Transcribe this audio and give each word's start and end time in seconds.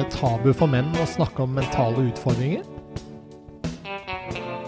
Det 0.00 0.06
tabu 0.14 0.46
for 0.56 0.64
menn 0.64 0.86
å 0.96 1.02
snakke 1.04 1.42
om 1.44 1.50
mentale 1.52 2.06
utfordringer? 2.08 2.62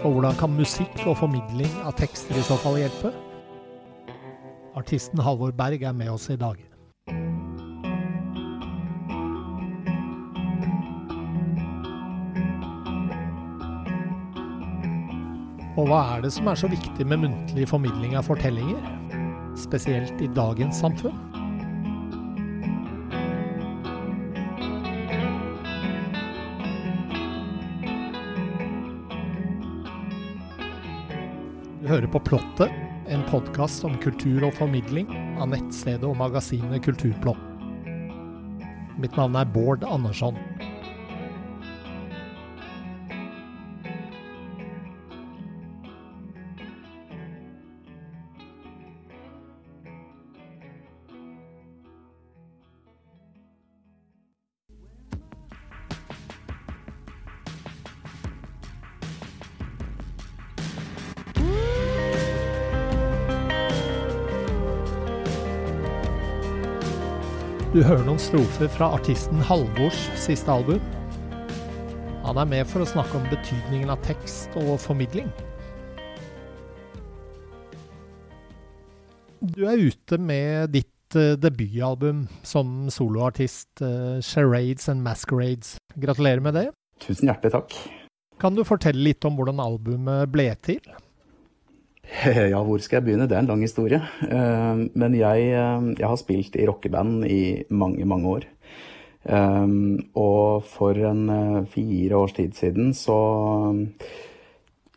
Og 0.05 0.19
hvordan 0.19 0.37
kan 0.37 0.53
musikk 0.53 0.93
og 1.07 1.17
formidling 1.23 1.73
av 1.87 1.95
tekster 1.97 2.37
i 2.37 2.43
så 2.45 2.59
fall 2.61 2.77
hjelpe? 2.77 3.15
Artisten 4.77 5.23
Halvor 5.25 5.55
Berg 5.57 5.87
er 5.89 5.97
med 5.97 6.13
oss 6.13 6.29
i 6.29 6.37
dag. 6.37 6.61
Og 15.73 15.89
hva 15.89 16.05
er 16.13 16.27
det 16.27 16.37
som 16.37 16.53
er 16.53 16.61
så 16.61 16.69
viktig 16.69 17.09
med 17.09 17.25
muntlig 17.25 17.71
formidling 17.73 18.21
av 18.21 18.29
fortellinger? 18.29 18.85
Spesielt 19.57 20.21
i 20.21 20.29
dagens 20.37 20.85
samfunn? 20.85 21.32
Du 31.83 31.89
hører 31.91 32.07
på 32.07 32.21
Plottet, 32.23 32.71
en 33.11 33.25
podkast 33.27 33.83
om 33.83 33.97
kultur 33.99 34.45
og 34.47 34.53
formidling 34.55 35.09
av 35.43 35.49
nettstedet 35.51 36.07
og 36.07 36.15
magasinet 36.21 36.85
Kulturplott. 36.85 37.41
Mitt 39.03 39.19
navn 39.19 39.35
er 39.41 39.49
Bård 39.51 39.83
Andersson. 39.83 40.39
Du 67.83 67.89
hører 67.89 68.05
noen 68.07 68.21
strofer 68.23 68.69
fra 68.71 68.93
artisten 68.95 69.41
Halvors 69.43 70.05
siste 70.23 70.47
album. 70.55 70.79
Han 72.23 72.39
er 72.39 72.47
med 72.47 72.69
for 72.71 72.85
å 72.85 72.87
snakke 72.87 73.19
om 73.19 73.25
betydningen 73.27 73.91
av 73.91 73.99
tekst 74.07 74.55
og 74.61 74.77
formidling. 74.79 75.27
Du 79.43 79.65
er 79.67 79.83
ute 79.83 80.21
med 80.23 80.71
ditt 80.77 81.19
uh, 81.19 81.35
debutalbum 81.35 82.29
som 82.47 82.87
soloartist, 82.87 83.73
uh, 83.83 84.23
'Charades 84.23 84.87
and 84.87 85.03
Masquerades'. 85.03 85.75
Gratulerer 85.99 86.39
med 86.39 86.55
det. 86.55 86.69
Tusen 87.03 87.33
hjertelig 87.33 87.57
takk. 87.57 87.75
Kan 88.39 88.55
du 88.55 88.63
fortelle 88.63 89.11
litt 89.11 89.27
om 89.27 89.35
hvordan 89.35 89.59
albumet 89.59 90.31
ble 90.31 90.53
til? 90.63 90.79
Ja, 92.53 92.61
hvor 92.65 92.81
skal 92.83 93.01
jeg 93.01 93.07
begynne? 93.07 93.29
Det 93.29 93.37
er 93.37 93.45
en 93.45 93.51
lang 93.51 93.63
historie. 93.65 94.01
Eh, 94.27 94.83
men 94.99 95.15
jeg, 95.17 95.47
eh, 95.53 95.87
jeg 95.99 96.09
har 96.09 96.19
spilt 96.21 96.57
i 96.57 96.67
rockeband 96.69 97.25
i 97.27 97.43
mange, 97.71 98.05
mange 98.09 98.29
år. 98.37 98.49
Eh, 99.25 99.73
og 100.19 100.67
for 100.69 100.99
en 101.11 101.67
fire 101.73 102.19
års 102.19 102.37
tid 102.37 102.59
siden 102.59 102.93
så 102.97 103.19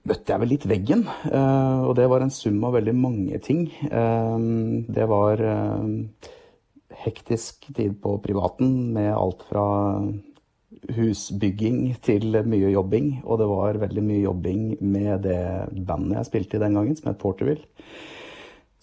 møtte 0.06 0.34
jeg 0.34 0.42
vel 0.42 0.52
litt 0.54 0.68
veggen. 0.70 1.06
Og 1.34 1.96
det 1.98 2.06
var 2.12 2.22
en 2.22 2.34
sum 2.34 2.60
av 2.68 2.76
veldig 2.78 2.94
mange 2.94 3.40
ting. 3.42 3.64
Det 3.82 5.08
var 5.10 5.42
hektisk 7.06 7.66
tid 7.74 7.96
på 8.04 8.20
privaten 8.22 8.94
med 8.94 9.10
alt 9.16 9.42
fra 9.50 9.66
husbygging 10.96 11.96
til 12.06 12.42
mye 12.46 12.74
jobbing. 12.74 13.12
Og 13.24 13.40
det 13.42 13.48
var 13.50 13.82
veldig 13.86 14.04
mye 14.06 14.26
jobbing 14.26 14.68
med 14.82 15.26
det 15.26 15.40
bandet 15.88 16.20
jeg 16.20 16.30
spilte 16.32 16.60
i 16.60 16.66
den 16.66 16.78
gangen, 16.78 17.00
som 17.00 17.12
het 17.12 17.22
Porterville. 17.22 17.66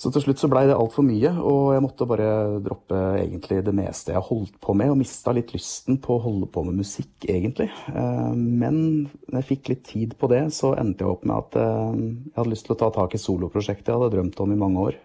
Så 0.03 0.11
til 0.11 0.25
slutt 0.25 0.41
så 0.43 0.49
blei 0.51 0.65
det 0.67 0.75
altfor 0.75 1.05
mye, 1.07 1.31
og 1.47 1.77
jeg 1.77 1.83
måtte 1.85 2.07
bare 2.11 2.31
droppe 2.65 2.99
egentlig 3.21 3.61
det 3.63 3.75
meste 3.77 4.11
jeg 4.11 4.25
holdt 4.27 4.57
på 4.65 4.75
med, 4.75 4.91
og 4.91 4.99
mista 4.99 5.31
litt 5.31 5.53
lysten 5.55 6.01
på 6.03 6.17
å 6.17 6.25
holde 6.25 6.49
på 6.51 6.65
med 6.67 6.81
musikk, 6.81 7.13
egentlig. 7.23 7.69
Eh, 7.93 8.33
men 8.35 8.81
når 9.29 9.37
jeg 9.39 9.49
fikk 9.53 9.71
litt 9.71 9.85
tid 9.93 10.17
på 10.19 10.27
det, 10.33 10.43
så 10.57 10.73
endte 10.75 11.07
jeg 11.07 11.15
opp 11.15 11.23
med 11.23 11.37
at 11.37 11.61
eh, 11.63 11.95
jeg 12.33 12.35
hadde 12.35 12.51
lyst 12.51 12.67
til 12.67 12.75
å 12.75 12.81
ta 12.83 12.91
tak 12.97 13.15
i 13.15 13.23
soloprosjektet 13.23 13.93
jeg 13.93 14.01
hadde 14.01 14.11
drømt 14.17 14.43
om 14.43 14.57
i 14.57 14.59
mange 14.65 14.89
år. 14.89 14.99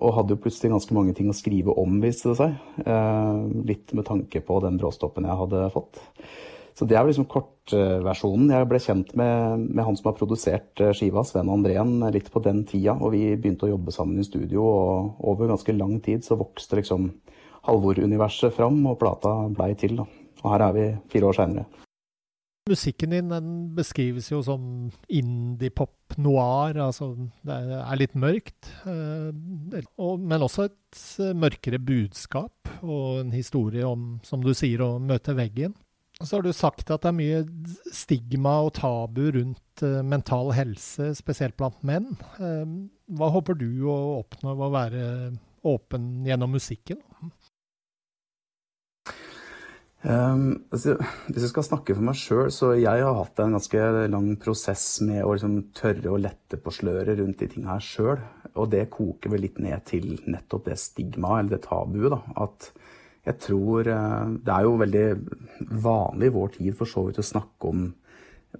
Og 0.00 0.14
hadde 0.16 0.36
jo 0.36 0.40
plutselig 0.40 0.72
ganske 0.72 0.94
mange 0.96 1.14
ting 1.16 1.28
å 1.28 1.36
skrive 1.36 1.74
om, 1.80 1.98
viste 2.00 2.30
det 2.30 2.38
seg. 2.38 2.54
Eh, 2.84 3.40
litt 3.68 3.92
med 3.96 4.06
tanke 4.08 4.40
på 4.44 4.60
den 4.64 4.78
bråstoppen 4.80 5.28
jeg 5.28 5.40
hadde 5.42 5.66
fått. 5.74 6.00
Så 6.78 6.86
det 6.88 6.96
er 6.96 7.04
liksom 7.04 7.26
kortversjonen. 7.28 8.52
Jeg 8.54 8.68
ble 8.70 8.80
kjent 8.80 9.10
med, 9.18 9.66
med, 9.66 9.82
han 9.84 9.98
som 9.98 10.08
har 10.08 10.16
produsert 10.16 10.80
eh, 10.80 10.94
skiva, 10.96 11.24
Sven 11.28 11.50
Andrén, 11.52 11.98
litt 12.14 12.30
på 12.32 12.40
den 12.44 12.62
tida. 12.68 12.96
Og 12.96 13.12
vi 13.16 13.26
begynte 13.34 13.68
å 13.68 13.74
jobbe 13.74 13.92
sammen 13.92 14.22
i 14.22 14.24
studio, 14.24 14.64
og 14.64 15.28
over 15.32 15.52
ganske 15.52 15.76
lang 15.76 15.98
tid 16.04 16.24
så 16.24 16.40
vokste 16.40 16.80
liksom 16.80 17.10
Halvor-universet 17.68 18.54
fram, 18.56 18.80
og 18.88 18.96
plata 19.02 19.34
blei 19.52 19.74
til. 19.76 19.98
da. 20.00 20.08
Og 20.40 20.50
her 20.54 20.68
er 20.70 20.76
vi 20.78 20.88
fire 21.12 21.28
år 21.28 21.36
seinere. 21.42 21.89
Musikken 22.68 23.14
din 23.14 23.30
den 23.32 23.52
beskrives 23.74 24.28
jo 24.30 24.42
som 24.44 24.62
indie-pop 25.08 26.18
noir, 26.20 26.76
altså 26.76 27.14
det 27.46 27.56
er 27.56 27.98
litt 27.98 28.16
mørkt. 28.18 28.68
Eh, 28.84 29.30
men 29.32 30.44
også 30.44 30.68
et 30.68 31.04
eh, 31.24 31.32
mørkere 31.32 31.80
budskap 31.80 32.68
og 32.82 33.22
en 33.22 33.32
historie 33.32 33.86
om, 33.86 34.18
som 34.26 34.44
du 34.44 34.52
sier, 34.54 34.84
å 34.84 35.00
møte 35.00 35.34
veggen. 35.38 35.74
Så 36.20 36.36
har 36.36 36.44
du 36.44 36.52
sagt 36.52 36.92
at 36.92 37.00
det 37.00 37.08
er 37.08 37.16
mye 37.16 37.42
stigma 37.96 38.58
og 38.66 38.74
tabu 38.76 39.22
rundt 39.38 39.86
eh, 39.86 40.02
mental 40.04 40.52
helse, 40.52 41.14
spesielt 41.16 41.56
blant 41.56 41.80
menn. 41.80 42.12
Hva 42.36 43.32
håper 43.32 43.56
du 43.56 43.70
å 43.88 44.00
oppnå 44.20 44.52
ved 44.52 44.66
å 44.68 44.74
være 44.76 45.06
åpen 45.70 46.12
gjennom 46.28 46.58
musikken? 46.60 47.00
Um, 50.00 50.62
altså, 50.72 50.94
hvis 51.28 51.42
jeg 51.44 51.50
skal 51.50 51.64
snakke 51.66 51.92
for 51.92 52.04
meg 52.06 52.16
sjøl, 52.16 52.46
så 52.54 52.70
jeg 52.78 53.02
har 53.04 53.18
hatt 53.18 53.40
en 53.42 53.52
ganske 53.52 53.88
lang 54.08 54.30
prosess 54.40 54.84
med 55.04 55.20
å 55.26 55.34
liksom, 55.34 55.58
tørre 55.76 56.14
å 56.14 56.20
lette 56.20 56.56
på 56.56 56.72
sløret 56.72 57.20
rundt 57.20 57.42
de 57.42 57.48
tinga 57.52 57.74
her 57.74 57.84
sjøl. 57.84 58.22
Og 58.54 58.70
det 58.72 58.86
koker 58.94 59.34
vel 59.34 59.44
litt 59.44 59.60
ned 59.60 59.84
til 59.90 60.14
nettopp 60.24 60.70
det 60.70 60.78
stigmaet, 60.80 61.42
eller 61.42 61.52
det 61.52 61.66
tabuet, 61.68 62.14
da. 62.14 62.20
At 62.46 62.70
jeg 63.28 63.36
tror 63.44 63.84
uh, 63.92 64.32
Det 64.40 64.52
er 64.54 64.64
jo 64.64 64.78
veldig 64.80 65.06
vanlig 65.84 66.30
i 66.30 66.32
vår 66.32 66.52
tid 66.54 66.78
for 66.78 66.88
så 66.88 67.04
vidt 67.04 67.20
å 67.20 67.26
snakke 67.26 67.68
om 67.68 67.90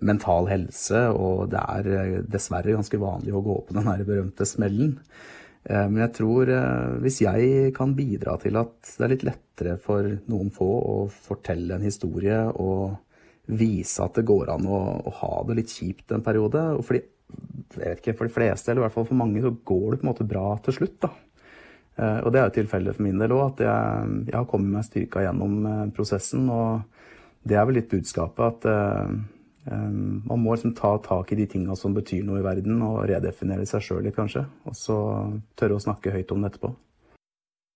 mental 0.05 0.47
helse, 0.51 1.07
og 1.17 1.49
det 1.55 1.63
er 1.65 1.89
uh, 1.89 2.19
dessverre 2.29 2.77
ganske 2.77 3.01
vanlig 3.01 3.33
å 3.33 3.45
gå 3.47 3.63
på 3.65 3.79
den 3.79 3.89
her 3.89 4.05
berømte 4.05 4.45
smellen. 4.45 4.99
Eh, 5.65 5.87
men 5.91 6.01
jeg 6.07 6.15
tror 6.17 6.51
eh, 6.55 6.97
hvis 7.05 7.21
jeg 7.27 7.73
kan 7.77 7.93
bidra 7.97 8.37
til 8.41 8.57
at 8.61 8.95
det 8.97 9.07
er 9.07 9.15
litt 9.15 9.27
lettere 9.29 9.77
for 9.83 10.09
noen 10.33 10.53
få 10.55 10.69
å 10.81 10.99
fortelle 11.13 11.77
en 11.77 11.85
historie 11.85 12.43
og 12.55 12.97
vise 13.51 14.01
at 14.05 14.17
det 14.17 14.29
går 14.29 14.55
an 14.55 14.69
å, 14.71 14.81
å 15.05 15.15
ha 15.21 15.33
det 15.49 15.59
litt 15.59 15.75
kjipt 15.75 16.15
en 16.15 16.25
periode 16.25 16.63
og 16.77 16.85
fordi, 16.87 17.03
jeg 17.75 17.83
vet 17.83 18.01
ikke, 18.01 18.15
For 18.19 18.29
de 18.31 18.35
fleste, 18.35 18.71
eller 18.71 18.83
i 18.83 18.87
hvert 18.87 18.95
fall 18.95 19.09
for 19.11 19.21
mange, 19.21 19.43
så 19.45 19.53
går 19.53 19.85
det 19.91 20.01
på 20.01 20.07
en 20.07 20.13
måte 20.13 20.29
bra 20.29 20.47
til 20.65 20.79
slutt. 20.79 20.97
da. 21.05 21.11
Eh, 22.01 22.19
og 22.25 22.33
det 22.33 22.41
er 22.41 22.49
jo 22.49 22.57
tilfellet 22.61 22.97
for 22.97 23.07
min 23.07 23.21
del 23.21 23.35
òg, 23.37 23.45
at 23.53 23.63
jeg, 23.67 24.17
jeg, 24.31 24.39
har 24.39 24.49
kommet 24.51 24.75
meg 24.79 24.89
styrka 24.89 25.27
gjennom 25.27 25.61
prosessen. 25.95 26.49
Og 26.51 27.47
det 27.47 27.59
er 27.59 27.69
vel 27.69 27.79
litt 27.79 27.93
budskapet 27.93 28.67
at 28.67 28.67
man 29.71 30.43
må 30.43 30.55
liksom 30.55 30.75
ta 30.75 30.97
tak 31.05 31.31
i 31.33 31.39
de 31.39 31.47
tinga 31.51 31.77
som 31.79 31.95
betyr 31.95 32.25
noe 32.27 32.41
i 32.41 32.45
verden, 32.45 32.83
og 32.83 33.05
redefinere 33.11 33.67
seg 33.69 33.85
sjøl 33.87 34.05
litt, 34.05 34.17
kanskje. 34.17 34.45
Og 34.67 34.77
så 34.77 34.97
tørre 35.59 35.79
å 35.79 35.83
snakke 35.83 36.15
høyt 36.15 36.35
om 36.35 36.43
det 36.43 36.53
etterpå. 36.53 36.73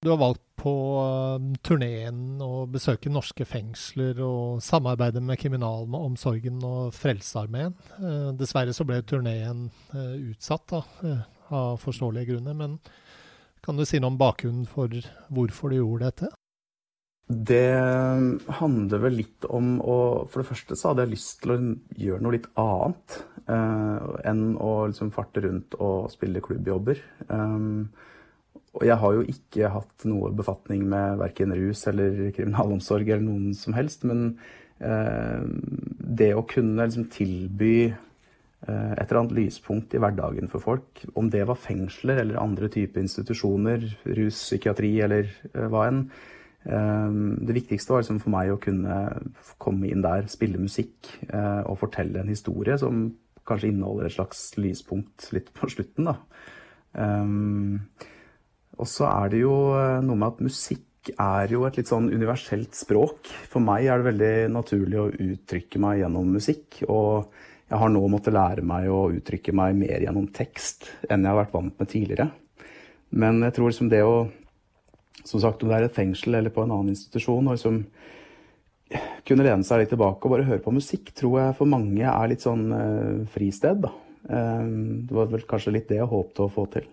Du 0.04 0.10
har 0.10 0.18
valgt 0.20 0.42
på 0.60 0.72
um, 1.00 1.54
turneen 1.64 2.42
å 2.44 2.66
besøke 2.68 3.08
norske 3.08 3.46
fengsler 3.48 4.18
og 4.20 4.60
samarbeide 4.60 5.22
med 5.24 5.40
kriminalomsorgen 5.40 6.58
og 6.68 6.90
Frelsesarmeen. 6.92 7.72
Uh, 7.96 8.28
dessverre 8.36 8.74
så 8.76 8.84
ble 8.84 8.98
turneen 9.08 9.70
uh, 9.94 10.12
utsatt 10.28 10.66
da, 10.74 10.82
uh, 11.08 11.24
av 11.56 11.80
forståelige 11.80 12.34
grunner. 12.34 12.58
Men 12.58 12.76
kan 13.64 13.80
du 13.80 13.86
si 13.88 13.96
noe 13.96 14.12
om 14.12 14.20
bakgrunnen 14.20 14.68
for 14.68 14.92
hvorfor 15.32 15.72
du 15.72 15.78
gjorde 15.78 16.10
dette? 16.10 16.34
Det 17.24 17.72
handler 18.60 19.00
vel 19.00 19.14
litt 19.16 19.46
om 19.48 19.78
å 19.80 19.96
For 20.28 20.42
det 20.42 20.48
første 20.50 20.76
så 20.76 20.90
hadde 20.90 21.06
jeg 21.06 21.14
lyst 21.14 21.38
til 21.40 21.54
å 21.54 21.60
gjøre 21.96 22.24
noe 22.24 22.34
litt 22.36 22.50
annet 22.60 23.14
eh, 23.48 24.08
enn 24.28 24.42
å 24.60 24.72
liksom 24.90 25.12
farte 25.14 25.40
rundt 25.46 25.78
og 25.80 26.10
spille 26.12 26.42
klubbjobber. 26.44 27.00
Um, 27.30 27.88
og 28.74 28.82
jeg 28.88 28.98
har 29.00 29.14
jo 29.14 29.24
ikke 29.30 29.70
hatt 29.70 30.04
noe 30.10 30.32
befatning 30.34 30.82
med 30.90 31.20
verken 31.20 31.54
rus 31.54 31.84
eller 31.90 32.32
kriminalomsorg 32.34 33.06
eller 33.06 33.22
noen 33.22 33.54
som 33.56 33.76
helst, 33.76 34.02
men 34.08 34.34
eh, 34.82 35.44
det 36.20 36.32
å 36.34 36.42
kunne 36.50 36.82
liksom 36.82 37.06
tilby 37.14 37.76
eh, 37.86 38.92
et 38.98 39.04
eller 39.06 39.20
annet 39.22 39.36
lyspunkt 39.38 39.94
i 39.94 40.02
hverdagen 40.02 40.50
for 40.50 40.64
folk, 40.64 41.04
om 41.14 41.30
det 41.30 41.44
var 41.46 41.60
fengsler 41.62 42.24
eller 42.24 42.42
andre 42.42 42.68
typer 42.74 43.04
institusjoner, 43.04 43.86
rus, 44.18 44.42
psykiatri 44.42 44.96
eller 45.06 45.30
eh, 45.52 45.68
hva 45.70 45.86
enn, 45.92 46.08
Det 46.64 47.54
viktigste 47.56 47.92
var 47.92 48.00
liksom 48.00 48.22
for 48.22 48.32
meg 48.32 48.52
å 48.54 48.60
kunne 48.62 48.94
komme 49.60 49.90
inn 49.90 50.00
der, 50.04 50.24
spille 50.32 50.56
musikk 50.56 51.10
og 51.28 51.76
fortelle 51.82 52.22
en 52.22 52.32
historie 52.32 52.78
som 52.80 53.02
kanskje 53.44 53.68
inneholder 53.68 54.08
et 54.08 54.14
slags 54.16 54.46
lyspunkt 54.56 55.28
litt 55.36 55.50
på 55.52 55.68
slutten, 55.68 56.08
da. 56.08 56.16
Og 58.74 58.88
så 58.88 59.04
er 59.10 59.34
det 59.34 59.42
jo 59.42 59.54
noe 60.06 60.16
med 60.16 60.30
at 60.30 60.40
musikk 60.46 61.12
er 61.20 61.52
jo 61.52 61.66
et 61.68 61.76
litt 61.76 61.90
sånn 61.90 62.08
universelt 62.08 62.72
språk. 62.76 63.28
For 63.52 63.60
meg 63.60 63.84
er 63.84 64.00
det 64.00 64.08
veldig 64.08 64.36
naturlig 64.54 65.00
å 65.02 65.10
uttrykke 65.12 65.82
meg 65.84 66.00
gjennom 66.00 66.32
musikk. 66.32 66.80
Og 66.88 67.28
jeg 67.68 67.80
har 67.80 67.92
nå 67.92 68.00
måttet 68.08 68.36
lære 68.36 68.64
meg 68.64 68.88
å 68.88 69.10
uttrykke 69.12 69.52
meg 69.56 69.76
mer 69.78 70.00
gjennom 70.06 70.30
tekst 70.32 70.88
enn 71.08 71.24
jeg 71.26 71.32
har 71.32 71.42
vært 71.42 71.54
vant 71.54 71.76
med 71.80 71.92
tidligere. 71.92 72.30
Men 73.14 73.42
jeg 73.44 73.54
tror 73.56 73.70
liksom 73.70 73.90
det 73.92 74.02
å 74.02 74.16
som 75.22 75.40
sagt, 75.40 75.62
om 75.62 75.70
det 75.70 75.78
er 75.78 75.88
et 75.88 75.96
fengsel 75.96 76.40
eller 76.40 76.52
på 76.52 76.64
en 76.64 76.74
annen 76.74 76.94
institusjon, 76.94 77.46
og 77.46 77.56
liksom 77.56 77.84
kunne 79.26 79.46
lene 79.46 79.66
seg 79.66 79.80
litt 79.80 79.92
tilbake 79.94 80.26
og 80.26 80.34
bare 80.34 80.48
høre 80.48 80.62
på 80.64 80.74
musikk, 80.74 81.12
tror 81.16 81.38
jeg 81.40 81.58
for 81.58 81.70
mange 81.70 82.04
er 82.04 82.30
litt 82.30 82.44
sånn 82.44 82.66
uh, 82.72 83.22
fristed, 83.32 83.84
da. 83.86 83.92
Um, 84.24 85.04
det 85.04 85.16
var 85.16 85.32
vel 85.32 85.44
kanskje 85.48 85.74
litt 85.74 85.88
det 85.90 85.98
jeg 86.00 86.08
håpte 86.08 86.46
å 86.46 86.52
få 86.52 86.66
til. 86.72 86.86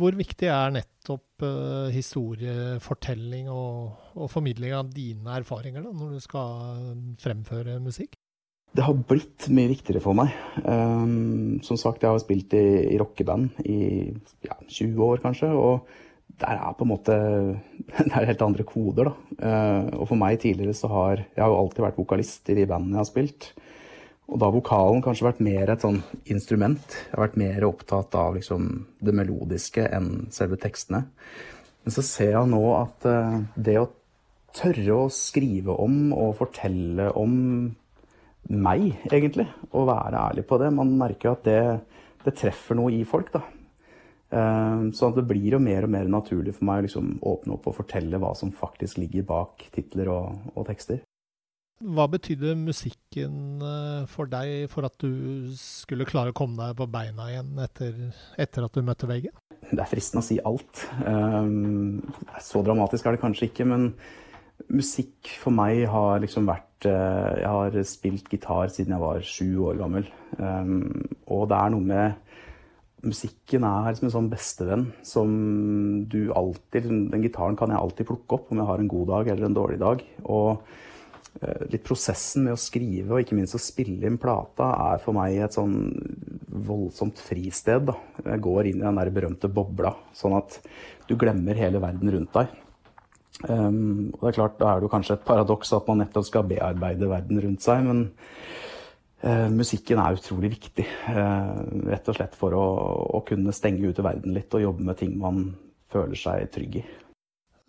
Hvor 0.00 0.16
viktig 0.16 0.48
er 0.48 0.72
nettopp 0.74 1.44
uh, 1.44 1.88
historiefortelling 1.92 3.50
og, 3.52 3.92
og, 4.16 4.28
formidling 4.32 4.74
av 4.76 4.90
dine 4.92 5.36
erfaringer 5.38 5.84
da, 5.84 5.92
når 5.94 6.16
du 6.16 6.24
skal 6.24 6.84
fremføre 7.22 7.78
musikk? 7.84 8.16
Det 8.72 8.86
har 8.86 8.96
blitt 8.96 9.50
mye 9.52 9.68
viktigere 9.68 10.00
for 10.00 10.16
meg. 10.16 10.32
Um, 10.64 11.60
som 11.64 11.76
sagt, 11.80 12.04
jeg 12.04 12.12
har 12.12 12.22
spilt 12.22 12.54
i, 12.56 12.64
i 12.94 13.00
rockeband 13.00 13.60
i 13.68 13.82
ja, 14.46 14.56
20 14.64 15.04
år, 15.04 15.20
kanskje. 15.24 15.52
og 15.52 15.84
der 16.42 16.58
er 16.58 16.74
på 16.74 16.86
en 16.86 16.92
måte 16.92 17.16
Det 17.98 18.14
er 18.14 18.30
helt 18.30 18.42
andre 18.44 18.64
koder, 18.66 19.10
da. 19.10 19.14
Uh, 19.42 20.00
og 20.00 20.08
for 20.10 20.18
meg 20.20 20.40
tidligere 20.42 20.76
så 20.76 20.90
har 20.92 21.22
Jeg 21.22 21.42
har 21.42 21.50
jo 21.52 21.60
alltid 21.60 21.84
vært 21.84 22.00
vokalist 22.00 22.50
i 22.52 22.56
de 22.58 22.66
bandene 22.68 22.98
jeg 22.98 23.04
har 23.04 23.10
spilt. 23.10 23.48
Og 24.32 24.38
da 24.40 24.48
har 24.48 24.54
vokalen 24.54 25.02
kanskje 25.04 25.26
vært 25.26 25.42
mer 25.44 25.72
et 25.72 25.84
sånn 25.84 26.00
instrument. 26.32 26.94
Jeg 26.94 27.12
har 27.12 27.26
vært 27.26 27.40
mer 27.42 27.66
opptatt 27.68 28.14
av 28.16 28.38
liksom 28.38 28.68
det 29.02 29.14
melodiske 29.18 29.84
enn 29.92 30.28
selve 30.32 30.56
tekstene. 30.62 31.02
Men 31.82 31.94
så 31.94 32.04
ser 32.06 32.36
jeg 32.36 32.52
nå 32.52 32.62
at 32.78 33.08
uh, 33.10 33.42
det 33.58 33.76
å 33.80 33.90
tørre 34.56 34.98
å 35.04 35.12
skrive 35.12 35.74
om 35.80 36.12
og 36.14 36.36
fortelle 36.40 37.08
om 37.18 37.34
meg, 38.52 38.88
egentlig, 39.06 39.46
og 39.70 39.86
være 39.88 40.20
ærlig 40.28 40.44
på 40.48 40.58
det 40.60 40.72
Man 40.74 40.96
merker 40.98 41.32
at 41.32 41.44
det, 41.46 41.60
det 42.24 42.34
treffer 42.36 42.78
noe 42.78 42.92
i 42.94 43.04
folk, 43.08 43.30
da. 43.34 43.44
Så 44.32 45.10
det 45.12 45.26
blir 45.28 45.58
jo 45.58 45.60
mer 45.60 45.84
og 45.84 45.92
mer 45.92 46.08
naturlig 46.08 46.54
for 46.56 46.64
meg 46.68 46.80
å 46.80 46.84
liksom 46.86 47.08
åpne 47.28 47.56
opp 47.56 47.66
og 47.68 47.76
fortelle 47.82 48.20
hva 48.20 48.32
som 48.38 48.52
faktisk 48.56 49.02
ligger 49.02 49.26
bak 49.28 49.66
titler 49.74 50.08
og, 50.12 50.46
og, 50.54 50.64
tekster. 50.70 51.02
Hva 51.82 52.06
betydde 52.08 52.54
musikken 52.56 53.60
eh, 53.66 54.04
for 54.08 54.30
deg 54.30 54.70
for 54.72 54.86
at 54.86 54.94
du 55.02 55.50
skulle 55.58 56.06
klare 56.08 56.30
å 56.30 56.36
komme 56.36 56.60
deg 56.60 56.78
på 56.78 56.86
beina 56.88 57.26
igjen 57.32 57.58
etter, 57.60 57.96
etter 58.40 58.68
at 58.68 58.78
du 58.78 58.86
møtte 58.86 59.10
veggen? 59.10 59.34
Det 59.62 59.80
er 59.82 59.90
fristende 59.90 60.22
å 60.22 60.26
si 60.26 60.38
alt. 60.46 60.84
Så 62.42 62.62
dramatisk 62.66 63.06
er 63.06 63.16
det 63.16 63.22
kanskje 63.22 63.48
ikke, 63.50 63.66
men 63.68 63.90
musikk 64.72 65.32
for 65.42 65.54
meg 65.54 65.84
har 65.90 66.22
liksom 66.22 66.46
vært 66.48 66.86
eh, 66.86 67.42
Jeg 67.42 67.50
har 67.50 67.78
spilt 67.88 68.30
gitar 68.30 68.70
siden 68.72 68.94
jeg 68.94 69.02
var 69.02 69.26
sju 69.26 69.48
år 69.68 69.80
gammel. 69.82 70.06
Og 70.38 71.48
det 71.50 71.58
er 71.58 71.74
noe 71.74 71.88
med 71.92 72.31
musikken 73.02 73.66
er 73.66 73.90
liksom 73.90 74.08
en 74.08 74.14
sånn 74.14 74.30
bestevenn 74.30 74.86
som 75.06 75.32
du 76.10 76.30
alltid 76.36 76.86
Den 76.86 77.24
gitaren 77.24 77.58
kan 77.58 77.72
jeg 77.72 77.80
alltid 77.80 78.08
plukke 78.08 78.38
opp 78.38 78.52
om 78.52 78.62
jeg 78.62 78.68
har 78.70 78.82
en 78.82 78.90
god 78.90 79.12
dag 79.12 79.30
eller 79.32 79.48
en 79.48 79.58
dårlig 79.58 79.78
dag. 79.82 80.04
Og 80.24 80.62
eh, 81.42 81.64
litt 81.72 81.84
prosessen 81.86 82.46
med 82.46 82.54
å 82.54 82.60
skrive 82.60 83.16
og 83.16 83.24
ikke 83.24 83.38
minst 83.38 83.58
å 83.58 83.62
spille 83.62 84.06
inn 84.08 84.20
plata 84.22 84.70
er 84.92 85.02
for 85.02 85.18
meg 85.18 85.40
et 85.42 85.58
sånn 85.58 85.76
voldsomt 86.52 87.20
fristed. 87.22 87.88
Da. 87.90 87.98
Jeg 88.24 88.44
går 88.46 88.70
inn 88.70 88.82
i 88.82 88.86
den 88.86 89.00
der 89.00 89.14
berømte 89.14 89.50
bobla, 89.50 89.94
sånn 90.16 90.38
at 90.38 90.60
du 91.08 91.16
glemmer 91.18 91.58
hele 91.58 91.82
verden 91.82 92.12
rundt 92.14 92.36
deg. 92.38 92.58
Um, 93.48 94.12
og 94.14 94.20
det 94.20 94.28
er 94.28 94.36
klart, 94.36 94.58
Da 94.60 94.68
er 94.68 94.78
det 94.78 94.86
jo 94.86 94.92
kanskje 94.92 95.14
et 95.16 95.24
paradoks 95.26 95.72
at 95.74 95.88
man 95.88 96.02
nettopp 96.02 96.28
skal 96.28 96.46
bearbeide 96.46 97.08
verden 97.10 97.40
rundt 97.42 97.64
seg, 97.64 97.82
men 97.88 98.04
musikken 99.52 100.00
er 100.02 100.16
utrolig 100.18 100.54
viktig. 100.56 100.86
Eh, 101.12 101.52
rett 101.92 102.08
og 102.10 102.18
slett 102.18 102.34
for 102.38 102.56
å, 102.58 102.64
å, 103.18 103.22
kunne 103.26 103.54
stenge 103.54 103.86
ute 103.86 104.04
verden 104.04 104.34
litt 104.34 104.54
og 104.56 104.64
jobbe 104.64 104.88
med 104.88 104.98
ting 104.98 105.14
man 105.20 105.44
føler 105.92 106.18
seg 106.18 106.50
trygg 106.54 106.80
i. 106.80 106.84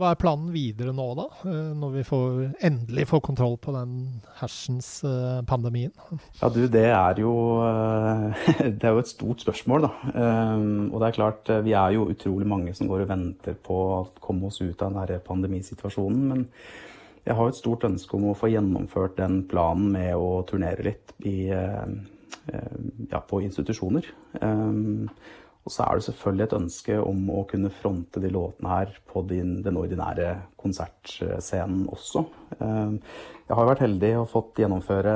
Hva 0.01 0.09
er 0.09 0.17
planen 0.17 0.47
videre 0.49 0.89
nå, 0.95 1.05
da? 1.19 1.27
Eh, 1.45 1.73
når 1.77 1.91
vi 1.99 2.05
får, 2.07 2.39
endelig 2.65 3.05
får 3.11 3.21
kontroll 3.27 3.59
på 3.61 3.75
den 3.75 3.99
hersens 4.39 4.89
pandemien? 5.49 5.93
Ja, 6.41 6.49
du, 6.49 6.63
det 6.65 6.87
er 6.89 7.21
jo 7.21 7.33
Det 8.79 8.89
er 8.89 8.95
jo 8.95 9.03
et 9.03 9.11
stort 9.13 9.45
spørsmål, 9.45 9.85
da. 9.85 9.91
Og 10.89 10.97
det 10.97 11.11
er 11.11 11.19
klart, 11.19 11.53
vi 11.67 11.77
er 11.77 11.93
jo 11.99 12.09
utrolig 12.09 12.49
mange 12.49 12.73
som 12.73 12.89
går 12.89 13.05
og 13.05 13.13
venter 13.13 13.59
på 13.61 13.77
å 13.91 14.01
komme 14.23 14.49
oss 14.49 14.57
ut 14.63 14.81
av 14.81 14.97
den 15.05 15.21
pandemisituasjonen. 15.27 16.25
men 16.33 16.49
jeg 17.23 17.37
har 17.37 17.49
et 17.49 17.59
stort 17.59 17.85
ønske 17.87 18.17
om 18.17 18.29
å 18.31 18.35
få 18.37 18.49
gjennomført 18.51 19.15
den 19.19 19.43
planen 19.49 19.93
med 19.93 20.11
å 20.17 20.41
turnere 20.47 20.83
litt 20.89 21.13
i, 21.23 21.47
eh, 21.55 21.85
eh, 22.51 22.75
ja, 23.11 23.21
på 23.21 23.41
institusjoner. 23.45 24.09
Um, 24.41 25.09
og 25.63 25.71
så 25.71 25.85
er 25.85 25.95
det 25.95 26.03
selvfølgelig 26.09 26.43
et 26.43 26.57
ønske 26.57 26.97
om 26.99 27.29
å 27.31 27.45
kunne 27.47 27.71
fronte 27.71 28.19
de 28.19 28.27
låtene 28.33 28.67
her 28.67 28.97
på 29.07 29.23
din, 29.29 29.61
den 29.63 29.77
ordinære 29.79 30.33
konsertscenen 30.59 31.85
også. 31.87 32.25
Jeg 32.59 33.55
har 33.55 33.69
vært 33.69 33.85
heldig 33.85 34.09
og 34.19 34.27
fått 34.33 34.59
gjennomføre 34.59 35.13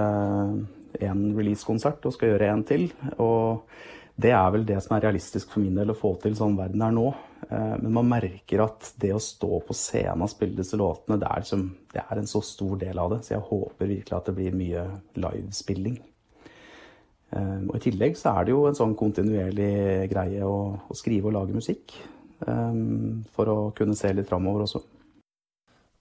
en 1.04 1.25
releasekonsert 1.36 2.07
og 2.07 2.15
skal 2.15 2.31
gjøre 2.31 2.48
en 2.54 2.63
til. 2.63 2.88
Og 3.19 3.68
det 4.15 4.31
er 4.31 4.48
vel 4.56 4.63
det 4.69 4.80
som 4.86 4.95
er 4.95 5.04
realistisk 5.09 5.51
for 5.51 5.65
min 5.65 5.75
del 5.75 5.92
å 5.92 6.00
få 6.00 6.13
til 6.24 6.38
sånn 6.39 6.56
verden 6.56 6.86
er 6.86 6.95
nå. 6.95 7.09
Eh, 7.49 7.75
men 7.81 7.93
man 7.93 8.09
merker 8.09 8.63
at 8.65 8.91
det 8.99 9.13
å 9.15 9.21
stå 9.21 9.61
på 9.67 9.75
scenen 9.77 10.25
og 10.25 10.31
spille 10.31 10.57
disse 10.57 10.79
låtene, 10.79 11.19
det 11.21 11.29
er, 11.29 11.43
liksom, 11.43 11.63
det 11.93 12.03
er, 12.03 12.19
en 12.19 12.29
så 12.29 12.41
stor 12.45 12.75
del 12.81 12.99
av 13.01 13.13
det. 13.13 13.21
Så 13.25 13.35
jeg 13.35 13.47
håper 13.49 13.93
virkelig 13.93 14.17
at 14.17 14.29
det 14.29 14.35
blir 14.39 14.57
mye 14.57 14.83
livespilling. 15.19 15.97
Eh, 17.31 17.55
og 17.67 17.77
i 17.77 17.85
tillegg 17.87 18.19
så 18.19 18.35
er 18.35 18.47
det 18.47 18.56
jo 18.56 18.65
en 18.67 18.77
sånn 18.77 18.97
kontinuerlig 18.99 19.71
greie 20.11 20.44
å, 20.47 20.59
å 20.87 20.97
skrive 20.97 21.31
og 21.31 21.37
lage 21.39 21.57
musikk. 21.57 21.95
Eh, 22.47 22.83
for 23.35 23.53
å 23.53 23.57
kunne 23.77 23.97
se 23.97 24.13
litt 24.15 24.29
framover 24.29 24.67
også. 24.67 24.83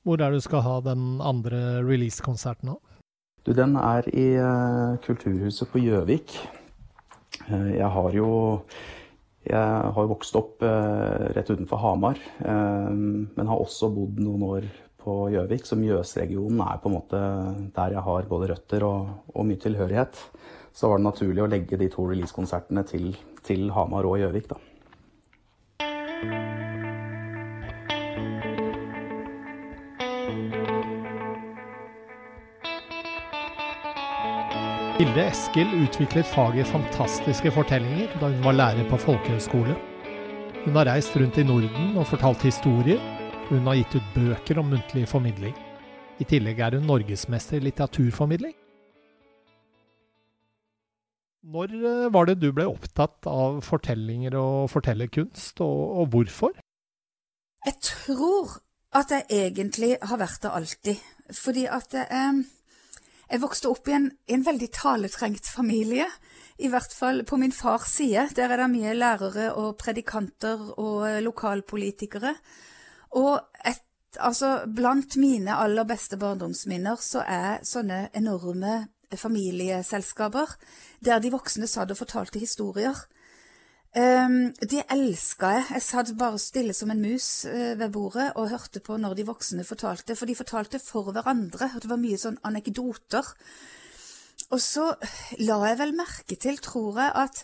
Hvor 0.07 0.21
er 0.23 0.31
det 0.31 0.38
du 0.38 0.47
skal 0.47 0.62
ha 0.62 0.76
den 0.87 1.16
andre 1.19 1.81
releasekonserten 1.83 2.71
nå? 2.71 2.76
Du, 3.47 3.52
den 3.55 3.75
er 3.78 4.07
i 4.11 4.26
Kulturhuset 5.05 5.69
på 5.71 5.78
Gjøvik. 5.78 6.33
Jeg 7.47 7.90
har 7.95 8.14
jo 8.14 8.28
jeg 9.47 9.93
har 9.97 10.11
vokst 10.11 10.37
opp 10.38 10.65
eh, 10.67 11.26
rett 11.37 11.50
utenfor 11.53 11.79
Hamar, 11.83 12.19
eh, 12.43 12.91
men 12.91 13.50
har 13.50 13.62
også 13.62 13.93
bodd 13.95 14.19
noen 14.23 14.45
år 14.49 14.69
på 15.03 15.17
Gjøvik. 15.35 15.67
Så 15.69 15.79
Mjøsregionen 15.79 16.62
er 16.67 16.83
på 16.83 16.91
en 16.91 16.97
måte 16.99 17.23
der 17.76 17.95
jeg 17.95 18.07
har 18.09 18.31
både 18.31 18.50
røtter 18.53 18.87
og, 18.88 19.15
og 19.35 19.47
mye 19.47 19.62
tilhørighet. 19.62 20.19
Så 20.76 20.91
var 20.91 21.00
det 21.00 21.09
naturlig 21.09 21.47
å 21.47 21.50
legge 21.50 21.79
de 21.81 21.88
to 21.93 22.11
releasekonsertene 22.11 22.85
til, 22.91 23.12
til 23.47 23.71
Hamar 23.76 24.09
og 24.11 24.19
Gjøvik, 24.21 24.50
da. 24.50 24.59
Hilde 34.97 35.26
Eskil 35.29 35.75
utviklet 35.85 36.25
faget 36.25 36.71
fantastiske 36.71 37.50
fortellinger 37.53 38.15
da 38.17 38.31
hun 38.31 38.38
var 38.47 38.55
lærer 38.57 38.87
på 38.88 38.97
folkehøgskole. 38.97 39.75
Hun 40.62 40.79
har 40.79 40.88
reist 40.88 41.19
rundt 41.21 41.37
i 41.37 41.45
Norden 41.45 41.99
og 42.00 42.07
fortalt 42.09 42.47
historier, 42.49 43.03
hun 43.50 43.69
har 43.69 43.76
gitt 43.76 43.99
ut 43.99 44.09
bøker 44.15 44.62
om 44.62 44.73
muntlig 44.73 45.05
formidling. 45.11 45.53
I 46.17 46.25
tillegg 46.25 46.65
er 46.65 46.79
hun 46.79 46.88
norgesmester 46.88 47.61
i 47.61 47.67
litteraturformidling. 47.67 48.57
Når 51.45 51.76
eh, 51.76 52.09
var 52.17 52.33
det 52.33 52.41
du 52.41 52.49
ble 52.57 52.65
opptatt 52.65 53.29
av 53.29 53.61
fortellinger 53.69 54.41
og 54.41 54.71
fortellerkunst, 54.73 55.61
og, 55.61 55.83
og 56.00 56.12
hvorfor? 56.17 56.57
Jeg 57.69 57.83
tror 57.85 58.62
at 58.97 59.12
jeg 59.12 59.29
egentlig 59.45 59.99
har 60.00 60.25
vært 60.25 60.41
det 60.41 60.57
alltid. 60.57 61.09
Fordi 61.37 61.69
at 61.69 62.00
jeg, 62.00 62.09
eh, 62.09 62.47
jeg 63.26 63.42
vokste 63.42 63.71
opp 63.73 63.88
i 63.90 63.97
en, 63.97 64.06
en, 64.30 64.45
veldig 64.47 64.68
taletrengt 64.75 65.49
familie, 65.50 66.06
i 66.62 66.71
hvert 66.71 66.92
fall 66.95 67.25
på 67.26 67.38
min 67.40 67.52
fars 67.52 67.88
side. 67.99 68.28
Der 68.38 68.52
er 68.52 68.62
det 68.62 68.71
mye 68.71 68.95
lærere 68.95 69.49
og 69.59 69.76
predikanter 69.80 70.62
og 70.78 71.09
eh, 71.09 71.18
lokalpolitikere. 71.25 72.37
Og 73.18 73.40
et, 73.66 73.83
altså, 74.18 74.61
blant 74.71 75.18
mine 75.18 75.59
aller 75.59 75.88
beste 75.88 76.18
barndomsminner 76.21 77.02
så 77.02 77.25
er 77.26 77.66
sånne 77.66 78.06
enorme 78.16 78.85
familieselskaper 79.14 80.56
der 81.04 81.21
de 81.23 81.30
voksne 81.35 81.68
satt 81.71 81.92
og 81.95 82.00
fortalte 82.00 82.42
historier. 82.42 82.95
Um, 83.97 84.50
det 84.61 84.83
elska 84.93 85.55
jeg. 85.55 85.65
Jeg 85.71 85.83
satt 85.87 86.11
bare 86.21 86.37
stille 86.43 86.75
som 86.76 86.91
en 86.93 87.00
mus 87.00 87.47
uh, 87.49 87.79
ved 87.81 87.88
bordet 87.95 88.26
og 88.37 88.50
hørte 88.50 88.83
på 88.85 88.99
når 89.00 89.15
de 89.17 89.25
voksne 89.25 89.65
fortalte, 89.65 90.12
for 90.19 90.29
de 90.29 90.37
fortalte 90.37 90.81
for 90.83 91.09
hverandre, 91.17 91.71
og 91.73 91.81
det 91.81 91.88
var 91.88 92.03
mye 92.03 92.19
sånn 92.21 92.37
anekdoter. 92.45 93.31
Og 94.53 94.61
så 94.61 94.91
la 95.41 95.57
jeg 95.71 95.79
vel 95.81 95.97
merke 95.97 96.37
til, 96.37 96.61
tror 96.61 97.00
jeg, 97.00 97.15
at 97.25 97.41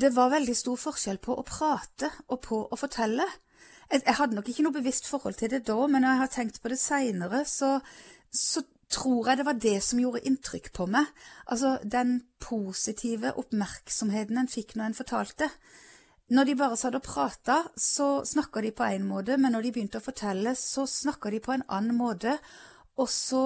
det 0.00 0.14
var 0.16 0.32
veldig 0.32 0.56
stor 0.56 0.80
forskjell 0.80 1.20
på 1.20 1.36
å 1.36 1.44
prate 1.44 2.08
og 2.28 2.40
på 2.48 2.62
å 2.64 2.80
fortelle. 2.80 3.28
Jeg, 3.92 4.06
jeg 4.06 4.16
hadde 4.22 4.40
nok 4.40 4.48
ikke 4.48 4.64
noe 4.64 4.78
bevisst 4.78 5.12
forhold 5.12 5.36
til 5.36 5.52
det 5.52 5.66
da, 5.68 5.76
men 5.84 6.00
når 6.00 6.14
jeg 6.14 6.22
har 6.22 6.32
tenkt 6.38 6.62
på 6.64 6.72
det 6.72 6.80
seinere, 6.80 7.44
så, 7.44 7.74
så 8.32 8.64
tror 8.88 9.28
jeg 9.28 9.38
det 9.40 9.46
var 9.46 9.58
det 9.60 9.76
som 9.84 10.00
gjorde 10.00 10.24
inntrykk 10.28 10.72
på 10.76 10.86
meg. 10.90 11.08
Altså 11.52 11.76
den 11.84 12.22
positive 12.40 13.34
oppmerksomheten 13.40 14.40
en 14.40 14.50
fikk 14.50 14.76
når 14.76 14.90
en 14.90 14.98
fortalte. 14.98 15.50
Når 16.28 16.44
de 16.44 16.56
bare 16.60 16.76
satt 16.76 16.96
og 16.96 17.04
prata, 17.04 17.62
så 17.76 18.24
snakka 18.24 18.60
de 18.64 18.72
på 18.76 18.84
én 18.84 19.04
måte, 19.08 19.38
men 19.40 19.54
når 19.54 19.64
de 19.64 19.72
begynte 19.76 20.00
å 20.00 20.04
fortelle, 20.04 20.52
så 20.56 20.84
snakka 20.88 21.32
de 21.32 21.40
på 21.40 21.54
en 21.54 21.64
annen 21.72 21.96
måte. 21.96 22.34
Og 23.00 23.08
så 23.08 23.44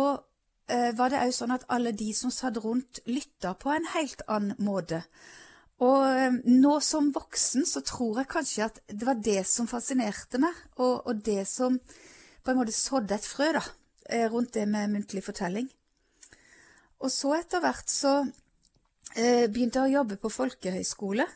eh, 0.67 0.91
var 0.99 1.13
det 1.13 1.21
òg 1.23 1.35
sånn 1.37 1.55
at 1.55 1.69
alle 1.71 1.93
de 1.95 2.11
som 2.15 2.35
satt 2.35 2.59
rundt, 2.65 3.03
lytta 3.07 3.55
på 3.55 3.71
en 3.71 3.87
helt 3.95 4.25
annen 4.27 4.59
måte. 4.67 5.05
Og 5.83 6.09
eh, 6.11 6.41
nå 6.51 6.75
som 6.83 7.13
voksen 7.15 7.67
så 7.71 7.85
tror 7.87 8.23
jeg 8.23 8.33
kanskje 8.35 8.67
at 8.67 8.83
det 8.91 9.07
var 9.07 9.23
det 9.31 9.45
som 9.47 9.71
fascinerte 9.71 10.43
meg, 10.43 10.59
og, 10.79 11.07
og 11.07 11.23
det 11.23 11.45
som 11.51 11.79
på 12.43 12.51
en 12.51 12.59
måte 12.59 12.75
sådde 12.75 13.15
et 13.15 13.31
frø, 13.31 13.53
da 13.55 13.63
rundt 14.33 14.55
det 14.55 14.67
med 14.69 14.93
muntlig 14.93 15.25
fortelling. 15.25 15.69
Og 17.03 17.11
så 17.11 17.35
etter 17.41 17.63
hvert 17.63 17.91
så 17.91 18.15
eh, 19.17 19.49
begynte 19.51 19.83
jeg 19.83 19.91
å 19.91 19.99
jobbe 20.01 20.19
på 20.23 20.31
folkehøyskole, 20.31 21.27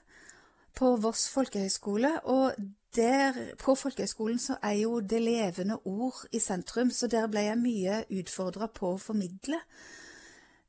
på 0.77 0.93
Voss 1.01 1.27
folkehøyskole, 1.33 2.13
og 2.29 2.55
der, 2.97 3.37
på 3.61 3.75
folkehøyskolen 3.77 4.39
så 4.41 4.57
er 4.63 4.79
jo 4.83 5.01
det 5.01 5.21
levende 5.23 5.79
ord 5.85 6.23
i 6.33 6.41
sentrum, 6.41 6.91
så 6.91 7.09
der 7.13 7.29
ble 7.33 7.47
jeg 7.49 7.61
mye 7.61 8.03
utfordra 8.21 8.69
på 8.73 8.95
å 8.95 9.01
formidle. 9.01 9.61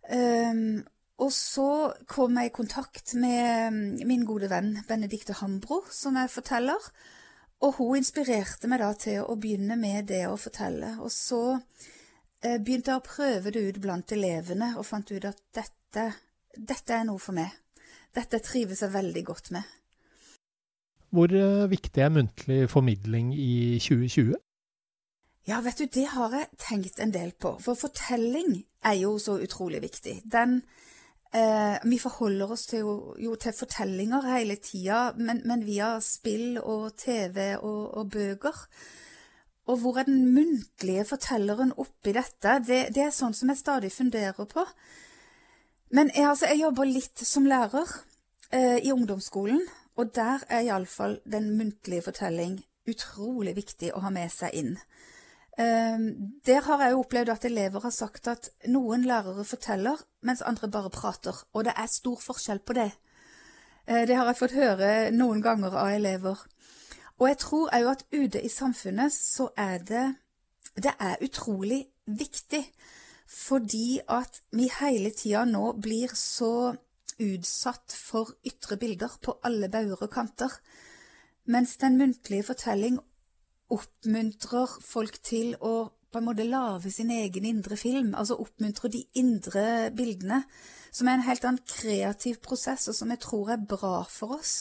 Um, 0.08 0.82
og 1.24 1.32
så 1.34 1.70
kom 2.08 2.38
jeg 2.38 2.52
i 2.52 2.56
kontakt 2.56 3.16
med 3.18 4.06
min 4.08 4.26
gode 4.28 4.50
venn 4.52 4.76
Benedicte 4.88 5.38
Hambro, 5.40 5.82
som 5.92 6.18
er 6.20 6.30
forteller. 6.32 6.92
Og 7.66 7.80
hun 7.80 7.98
inspirerte 7.98 8.70
meg 8.70 8.84
da 8.84 8.92
til 8.94 9.24
å 9.26 9.36
begynne 9.40 9.80
med 9.82 10.12
det 10.12 10.28
å 10.30 10.38
fortelle. 10.38 10.94
Og 11.02 11.10
så 11.12 11.42
eh, 11.56 11.97
begynte 12.42 12.96
å 12.96 13.04
prøve 13.04 13.52
det 13.54 13.64
ut 13.66 13.80
blant 13.82 14.12
elevene, 14.14 14.74
og 14.78 14.86
fant 14.86 15.10
ut 15.12 15.26
at 15.26 15.40
dette, 15.56 16.04
dette 16.54 16.94
er 16.94 17.08
noe 17.08 17.22
for 17.22 17.38
meg. 17.38 17.54
Dette 18.16 18.40
trives 18.46 18.84
jeg 18.84 18.94
veldig 18.94 19.24
godt 19.26 19.52
med. 19.56 19.76
Hvor 21.14 21.32
eh, 21.32 21.70
viktig 21.72 22.04
er 22.04 22.12
muntlig 22.14 22.60
formidling 22.70 23.32
i 23.34 23.80
2020? 23.82 24.36
Ja, 25.48 25.62
vet 25.64 25.80
du, 25.80 25.86
det 25.88 26.10
har 26.12 26.34
jeg 26.36 26.50
tenkt 26.60 27.00
en 27.00 27.14
del 27.16 27.32
på. 27.40 27.56
For 27.64 27.80
fortelling 27.80 28.60
er 28.86 28.98
jo 29.00 29.16
så 29.22 29.38
utrolig 29.40 29.82
viktig. 29.86 30.20
Den 30.28 30.60
Eh, 31.36 31.78
vi 31.84 31.98
forholder 32.00 32.52
oss 32.52 32.66
til, 32.66 32.86
jo 33.20 33.36
til 33.36 33.54
fortellinger 33.54 34.24
hele 34.32 34.56
tida, 34.64 35.12
men, 35.18 35.42
men, 35.46 35.66
via 35.68 35.98
spill 36.00 36.56
og 36.62 36.96
TV 36.98 37.58
og, 37.58 37.98
og, 37.98 38.10
bøker. 38.12 38.56
Og 39.68 39.82
hvor 39.82 40.00
er 40.00 40.08
den 40.08 40.30
muntlige 40.36 41.04
fortelleren 41.06 41.74
oppi 41.76 42.14
dette? 42.16 42.60
Det, 42.64 42.80
det, 42.96 43.04
er 43.04 43.16
sånn 43.16 43.36
som 43.36 43.52
jeg 43.52 43.60
stadig 43.60 43.92
funderer 43.92 44.48
på. 44.48 44.64
Men 45.92 46.12
jeg, 46.16 46.28
altså, 46.30 46.48
jeg 46.52 46.64
jobber 46.64 46.88
litt 46.88 47.24
som 47.28 47.48
lærer 47.48 47.92
eh, 48.52 48.80
i 48.80 48.94
ungdomsskolen, 48.96 49.62
og 49.98 50.14
der 50.16 50.44
er 50.48 50.64
iallfall 50.68 51.18
den 51.26 51.52
muntlige 51.60 52.06
fortelling 52.06 52.60
utrolig 52.88 53.56
viktig 53.58 53.92
å 53.94 54.02
ha 54.06 54.12
med 54.14 54.32
seg 54.32 54.56
inn. 54.56 54.74
Eh, 55.58 55.98
der 56.48 56.64
har 56.68 56.84
jeg 56.86 57.00
opplevd 57.00 57.34
at 57.34 57.48
elever 57.50 57.84
har 57.84 57.96
sagt 57.96 58.30
at 58.32 58.52
noen 58.72 59.04
lærere 59.10 59.44
forteller, 59.48 60.00
mens 60.22 60.46
andre 60.46 60.70
bare 60.72 60.94
prater. 60.94 61.36
Og 61.54 61.68
det 61.68 61.76
er 61.76 61.92
stor 61.92 62.22
forskjell 62.24 62.64
på 62.64 62.78
det. 62.78 62.92
Eh, 63.88 64.06
det 64.08 64.16
har 64.16 64.30
jeg 64.30 64.40
fått 64.42 64.58
høre 64.58 64.92
noen 65.16 65.42
ganger 65.44 65.76
av 65.76 65.92
elever. 65.96 66.40
Og 67.18 67.28
jeg 67.28 67.38
tror 67.42 67.74
òg 67.74 67.92
at 67.92 68.06
ute 68.14 68.42
i 68.42 68.50
samfunnet 68.50 69.14
så 69.14 69.50
er 69.58 69.78
det 69.78 70.08
Det 70.78 70.94
er 71.00 71.16
utrolig 71.26 71.88
viktig. 72.06 72.64
Fordi 73.28 74.00
at 74.08 74.42
vi 74.52 74.70
hele 74.80 75.10
tida 75.10 75.46
nå 75.46 75.72
blir 75.82 76.14
så 76.14 76.76
utsatt 77.20 77.96
for 77.98 78.36
ytre 78.46 78.78
bilder 78.78 79.18
på 79.22 79.40
alle 79.44 79.70
bauger 79.70 80.04
og 80.06 80.12
kanter. 80.14 80.54
Mens 81.46 81.78
den 81.78 81.98
muntlige 81.98 82.44
fortelling 82.44 83.00
oppmuntrer 83.70 84.78
folk 84.82 85.18
til 85.24 85.56
å 85.60 85.90
på 86.12 86.22
en 86.22 86.28
måte 86.30 86.46
lage 86.48 86.92
sin 86.92 87.12
egen 87.12 87.46
indre 87.46 87.76
film, 87.78 88.14
altså 88.16 88.38
oppmuntrer 88.40 88.90
de 88.90 89.04
indre 89.20 89.92
bildene, 89.96 90.44
som 90.92 91.08
er 91.08 91.18
en 91.18 91.26
helt 91.28 91.44
annen 91.46 91.66
kreativ 91.68 92.40
prosess, 92.44 92.88
og 92.88 92.96
som 92.96 93.12
jeg 93.12 93.20
tror 93.20 93.52
er 93.54 93.66
bra 93.70 94.06
for 94.10 94.38
oss. 94.38 94.54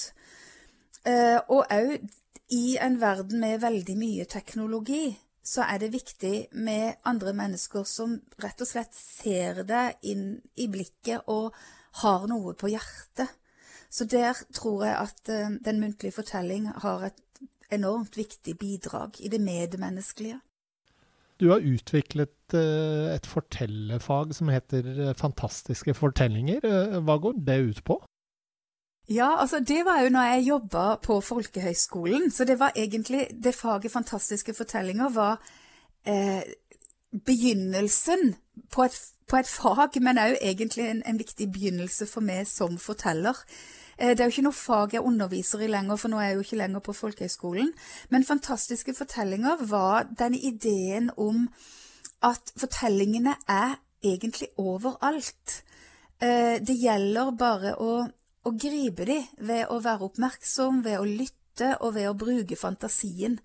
Eh, 1.07 1.39
og 1.49 1.71
òg 1.71 2.01
i 2.53 2.77
en 2.81 3.01
verden 3.01 3.41
med 3.43 3.63
veldig 3.63 3.97
mye 3.99 4.27
teknologi, 4.31 5.17
så 5.47 5.63
er 5.67 5.79
det 5.83 5.93
viktig 5.95 6.49
med 6.59 7.03
andre 7.07 7.33
mennesker 7.37 7.87
som 7.87 8.17
rett 8.43 8.63
og 8.63 8.69
slett 8.71 8.95
ser 8.95 9.63
det 9.67 9.85
inn 10.11 10.41
i 10.59 10.67
blikket 10.71 11.31
og 11.31 11.55
har 12.03 12.27
noe 12.31 12.55
på 12.59 12.71
hjertet. 12.73 13.31
Så 13.91 14.05
der 14.11 14.35
tror 14.55 14.85
jeg 14.85 14.97
at 14.99 15.31
uh, 15.31 15.55
den 15.63 15.79
muntlige 15.81 16.17
fortelling 16.19 16.67
har 16.83 17.07
et 17.07 17.23
enormt 17.73 18.19
viktig 18.19 18.57
bidrag 18.59 19.21
i 19.23 19.31
det 19.31 19.41
medmenneskelige. 19.41 20.41
Du 21.37 21.51
har 21.51 21.61
utviklet 21.61 22.55
eh, 22.57 23.13
et 23.13 23.27
fortellerfag 23.29 24.33
som 24.37 24.49
heter 24.49 24.87
eh, 24.95 25.17
Fantastiske 25.19 25.93
fortellinger. 25.97 26.65
Eh, 26.65 26.97
hva 27.05 27.19
går 27.21 27.43
det 27.45 27.59
ut 27.67 27.83
på? 27.85 27.99
Ja, 29.09 29.41
altså 29.41 29.61
det 29.61 29.85
var 29.85 30.01
jo 30.03 30.11
når 30.11 30.23
jeg 30.23 30.47
jobba 30.49 30.97
på 31.03 31.21
folkehøyskolen. 31.21 32.31
Så 32.31 32.45
det 32.45 32.59
var 32.59 32.73
egentlig 32.77 33.29
Det 33.45 33.55
faget 33.55 33.93
Fantastiske 33.93 34.55
fortellinger 34.55 35.09
var 35.09 35.43
eh, 36.07 36.43
begynnelsen 37.25 38.35
på 38.73 38.83
et, 38.83 39.01
på 39.29 39.37
et, 39.37 39.47
fag, 39.47 40.03
men 40.03 40.19
òg 40.19 40.37
egentlig 40.43 40.91
en, 40.91 41.03
en 41.07 41.19
viktig 41.19 41.53
begynnelse 41.53 42.07
for 42.07 42.21
meg 42.21 42.47
som 42.47 42.79
forteller. 42.79 43.37
Eh, 43.99 44.11
det 44.11 44.21
er 44.21 44.25
jo 44.25 44.35
ikke 44.35 44.47
noe 44.49 44.59
fag 44.59 44.95
jeg 44.95 45.07
underviser 45.07 45.63
i 45.63 45.71
lenger, 45.71 45.97
for 45.97 46.11
nå 46.11 46.19
er 46.19 46.29
jeg 46.29 46.35
jo 46.35 46.45
ikke 46.47 46.61
lenger 46.61 46.85
på 46.85 46.93
folkehøyskolen. 46.93 47.73
Men 48.11 48.25
fantastiske 48.25 48.95
fortellinger 48.95 49.65
var 49.71 50.09
denne 50.19 50.39
ideen 50.39 51.11
om 51.17 51.49
at 52.23 52.53
fortellingene 52.57 53.37
er 53.49 53.79
egentlig 54.05 54.49
overalt. 54.59 55.63
Eh, 56.21 56.59
det 56.67 56.77
gjelder 56.81 57.33
bare 57.39 57.77
å, 57.81 58.07
å 58.47 58.53
gripe 58.55 59.07
de 59.09 59.21
ved 59.49 59.67
å 59.73 59.81
være 59.83 60.07
oppmerksom, 60.11 60.83
ved 60.87 61.01
å 61.01 61.09
lytte 61.09 61.75
og 61.81 61.97
ved 61.97 62.11
å 62.11 62.19
bruke 62.19 62.59
fantasien. 62.59 63.39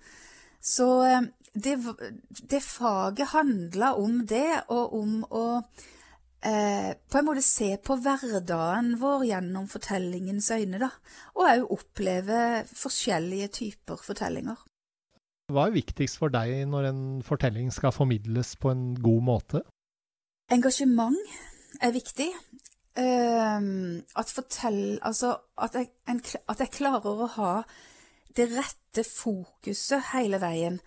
Så 0.61 0.89
eh, 1.07 1.23
det, 1.53 1.77
det 2.47 2.61
faget 2.63 3.33
handla 3.33 3.95
om 3.99 4.21
det, 4.29 4.61
og 4.71 4.93
om 4.99 5.15
å 5.25 5.45
eh, 6.45 6.91
på 6.95 7.19
en 7.19 7.27
måte 7.27 7.43
se 7.45 7.73
på 7.83 7.97
hverdagen 8.01 8.95
vår 9.01 9.25
gjennom 9.31 9.67
fortellingens 9.71 10.51
øyne, 10.55 10.81
da. 10.81 10.91
Og 11.35 11.47
òg 11.47 11.77
oppleve 11.79 12.41
forskjellige 12.71 13.51
typer 13.61 14.01
fortellinger. 14.05 14.59
Hva 15.51 15.67
er 15.67 15.75
viktigst 15.75 16.19
for 16.21 16.31
deg 16.31 16.63
når 16.71 16.91
en 16.91 17.03
fortelling 17.27 17.71
skal 17.75 17.91
formidles 17.91 18.55
på 18.61 18.71
en 18.71 18.91
god 18.95 19.25
måte? 19.27 19.63
Engasjement 20.51 21.17
er 21.83 21.91
viktig. 21.95 22.29
Uh, 22.91 24.01
at, 24.19 24.27
fortell, 24.27 24.99
altså, 25.01 25.37
at, 25.57 25.75
jeg, 25.79 25.91
en, 26.11 26.19
at 26.51 26.59
jeg 26.59 26.73
klarer 26.75 27.23
å 27.23 27.29
ha 27.37 27.53
det 28.35 28.49
rette 28.51 29.05
fokuset 29.07 30.11
hele 30.11 30.41
veien, 30.43 30.81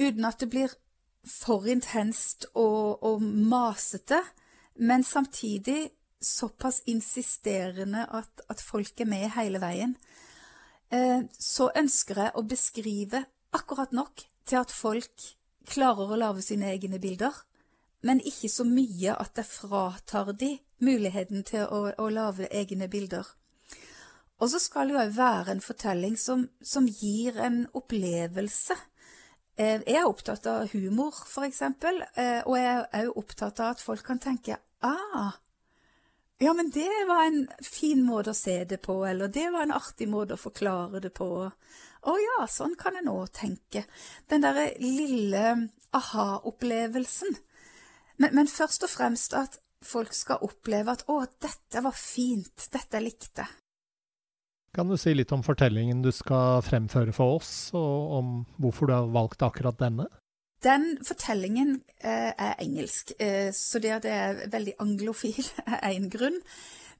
uten 0.00 0.24
at 0.28 0.40
det 0.40 0.48
blir 0.52 0.72
for 1.26 1.66
intenst 1.68 2.46
og, 2.54 3.02
og 3.04 3.20
masete 3.20 4.22
men 4.76 5.04
samtidig 5.04 5.90
såpass 6.20 6.82
insisterende 6.86 8.06
at, 8.12 8.40
at 8.48 8.60
folk 8.60 9.00
er 9.00 9.04
med 9.04 9.30
hele 9.36 9.60
veien. 9.60 9.96
Eh, 10.92 11.22
så 11.32 11.70
ønsker 11.76 12.20
jeg 12.22 12.34
å 12.34 12.44
beskrive 12.46 13.24
akkurat 13.56 13.92
nok 13.92 14.22
til 14.46 14.60
at 14.60 14.72
folk 14.72 15.26
klarer 15.66 16.12
å 16.12 16.18
lage 16.20 16.44
sine 16.44 16.70
egne 16.72 17.00
bilder, 17.02 17.32
men 18.06 18.22
ikke 18.22 18.50
så 18.52 18.64
mye 18.68 19.16
at 19.18 19.34
det 19.38 19.46
fratar 19.50 20.32
de 20.38 20.54
muligheten 20.78 21.42
til 21.46 21.66
å, 21.66 21.90
å 21.98 22.08
lage 22.12 22.48
egne 22.54 22.88
bilder. 22.92 23.26
Og 24.36 24.52
så 24.52 24.60
skal 24.60 24.92
det 24.92 24.98
jo 24.98 25.16
være 25.16 25.54
en 25.54 25.64
fortelling 25.64 26.18
som, 26.20 26.44
som 26.60 26.86
gir 26.86 27.38
en 27.40 27.64
opplevelse 27.74 28.76
Eh, 29.56 29.80
jeg 29.88 29.96
er 30.02 30.04
opptatt 30.04 30.46
av 30.52 30.68
humor, 30.74 31.16
for 31.24 31.46
eksempel, 31.48 32.02
eh, 32.20 32.42
og 32.44 32.58
jeg 32.58 32.72
er 32.76 33.06
også 33.06 33.20
opptatt 33.22 33.60
av 33.64 33.70
at 33.72 33.80
folk 33.80 34.02
kan 34.04 34.18
tenke 34.20 34.58
ah, 34.84 35.38
Ja, 36.36 36.52
men 36.52 36.68
det 36.68 36.90
var 37.08 37.22
en 37.24 37.46
fin 37.64 38.02
måte 38.04 38.34
å 38.34 38.36
se 38.36 38.58
det 38.68 38.82
på, 38.84 38.98
eller 39.08 39.32
det 39.32 39.46
var 39.54 39.64
en 39.64 39.72
artig 39.72 40.10
måte 40.12 40.36
å 40.36 40.42
forklare 40.42 41.00
det 41.00 41.14
på. 41.16 41.28
Å 41.48 42.16
ja, 42.20 42.44
sånn 42.52 42.76
kan 42.76 42.98
en 43.00 43.08
òg 43.08 43.30
tenke. 43.32 43.86
Den 44.28 44.44
derre 44.44 44.66
lille 44.82 45.70
aha-opplevelsen. 45.96 47.40
Men, 48.16 48.34
men, 48.34 48.48
først 48.48 48.86
og 48.86 48.92
fremst 48.92 49.36
at 49.36 49.58
folk 49.84 50.14
skal 50.16 50.42
oppleve 50.46 50.94
at 50.96 51.04
å, 51.12 51.20
dette 51.42 51.82
var 51.84 51.96
fint, 51.96 52.68
dette 52.72 53.00
likte. 53.02 53.46
Kan 54.76 54.90
du 54.92 54.96
si 55.00 55.14
litt 55.14 55.32
om 55.32 55.44
fortellingen 55.44 56.02
du 56.04 56.10
skal 56.12 56.60
fremføre 56.64 57.14
for 57.16 57.38
oss, 57.38 57.50
og 57.76 58.16
om 58.18 58.32
hvorfor 58.60 58.88
du 58.88 58.96
har 58.96 59.12
valgt 59.12 59.44
akkurat 59.46 59.78
denne? 59.80 60.08
Den 60.64 60.96
fortellingen 61.04 61.78
eh, 62.00 62.32
er 62.32 62.56
engelsk, 62.60 63.12
eh, 63.20 63.52
så 63.56 63.80
det 63.80 63.92
at 63.98 64.04
det 64.06 64.12
er 64.12 64.42
veldig 64.52 64.74
anglofil 64.82 65.40
er 65.66 65.92
én 65.92 66.10
grunn. 66.12 66.40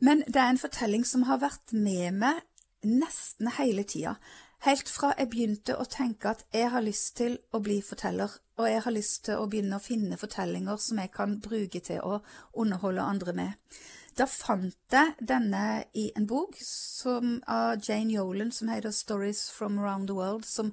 Men 0.04 0.23
det 0.28 0.40
er 0.40 0.52
en 0.52 0.61
fortelling 0.61 1.06
som 1.08 1.25
har 1.28 1.40
vært 1.40 1.73
med 1.73 2.20
meg 2.20 2.42
nesten 2.87 3.49
hele 3.56 3.85
tida. 3.88 4.16
Helt 4.64 4.88
fra 4.88 5.12
jeg 5.18 5.28
begynte 5.30 5.76
å 5.76 5.84
tenke 5.84 6.32
at 6.32 6.46
jeg 6.54 6.70
har 6.72 6.82
lyst 6.82 7.16
til 7.20 7.36
å 7.52 7.60
bli 7.62 7.76
forteller, 7.84 8.32
og 8.56 8.70
jeg 8.70 8.82
har 8.86 8.94
lyst 8.94 9.26
til 9.28 9.38
å 9.38 9.48
begynne 9.50 9.76
å 9.76 9.84
finne 9.84 10.16
fortellinger 10.18 10.80
som 10.80 10.98
jeg 11.02 11.12
kan 11.14 11.36
bruke 11.44 11.82
til 11.84 12.00
å 12.00 12.22
underholde 12.56 13.04
andre 13.04 13.34
med. 13.36 13.78
Da 14.16 14.25
fant 14.25 14.92
jeg 14.92 15.12
denne 15.20 15.84
i 15.92 16.08
en 16.16 16.26
bok 16.26 16.56
som, 16.64 17.36
av 17.46 17.82
Jane 17.84 18.14
Yolen 18.16 18.52
som 18.52 18.70
heter 18.72 18.94
Stories 18.96 19.50
from 19.52 19.78
Around 19.78 20.08
the 20.08 20.16
World, 20.16 20.48
som 20.48 20.72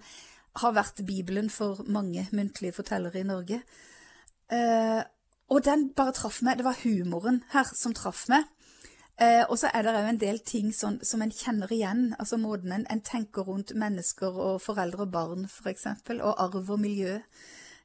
har 0.61 0.75
vært 0.77 1.03
Bibelen 1.05 1.49
for 1.49 1.83
mange 1.83 2.27
muntlige 2.31 2.77
fortellere 2.79 3.19
i 3.19 3.27
Norge. 3.27 3.59
Eh, 4.47 5.01
og 5.51 5.65
den 5.65 5.89
bare 5.97 6.15
traff 6.15 6.41
meg. 6.41 6.57
Det 6.57 6.65
var 6.65 6.79
humoren 6.85 7.43
her 7.51 7.67
som 7.75 7.93
traff 7.93 8.29
meg. 8.31 8.47
Eh, 9.21 9.43
og 9.45 9.59
så 9.61 9.69
er 9.69 9.85
det 9.85 9.93
òg 9.93 10.07
en 10.09 10.21
del 10.21 10.39
ting 10.41 10.71
sånn, 10.73 10.97
som 11.05 11.21
en 11.21 11.33
kjenner 11.33 11.71
igjen. 11.73 12.05
Altså 12.19 12.39
måten 12.41 12.73
en, 12.73 12.85
en, 12.89 13.01
tenker 13.05 13.45
rundt 13.45 13.75
mennesker 13.77 14.33
og 14.33 14.61
foreldre 14.63 15.05
og 15.05 15.11
barn, 15.13 15.45
f.eks., 15.45 15.85
og 16.15 16.31
arv 16.31 16.63
og 16.63 16.79
miljø. 16.81 17.19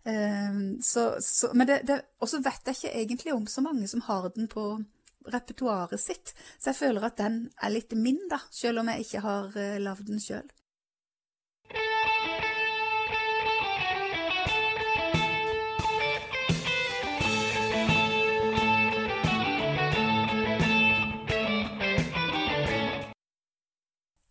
Eh, 0.08 0.61
så, 0.85 1.08
så, 1.25 1.52
men 1.52 1.68
det, 1.68 1.82
det, 1.88 2.00
og 2.20 2.32
så 2.32 2.40
vet 2.44 2.70
jeg 2.70 2.78
ikke 2.78 2.94
egentlig 3.02 3.35
om 3.35 3.47
så 3.47 3.64
mange 3.64 3.88
som 3.90 4.04
har 4.08 4.30
den 4.37 4.49
på 4.49 4.70
repertoaret 5.28 6.00
sitt. 6.00 6.32
Så 6.56 6.73
jeg 6.73 6.80
føler 6.80 7.04
at 7.11 7.18
den 7.20 7.42
er 7.61 7.75
litt 7.75 7.92
min, 7.92 8.20
da, 8.30 8.40
selv 8.50 8.80
om 8.82 8.88
jeg 8.92 9.04
ikke 9.04 9.25
har 9.26 9.52
uh, 9.52 9.76
lagd 9.82 10.08
den 10.08 10.23
sjøl. 10.23 10.49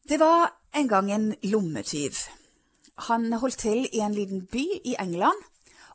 Det 0.08 0.20
var 0.20 0.54
en 0.76 0.88
gang 0.88 1.12
en 1.12 1.36
lommetyv. 1.44 2.16
Han 3.10 3.34
holdt 3.34 3.58
til 3.60 3.90
i 3.92 4.00
en 4.00 4.14
liten 4.16 4.46
by 4.48 4.64
i 4.88 4.96
England, 5.00 5.42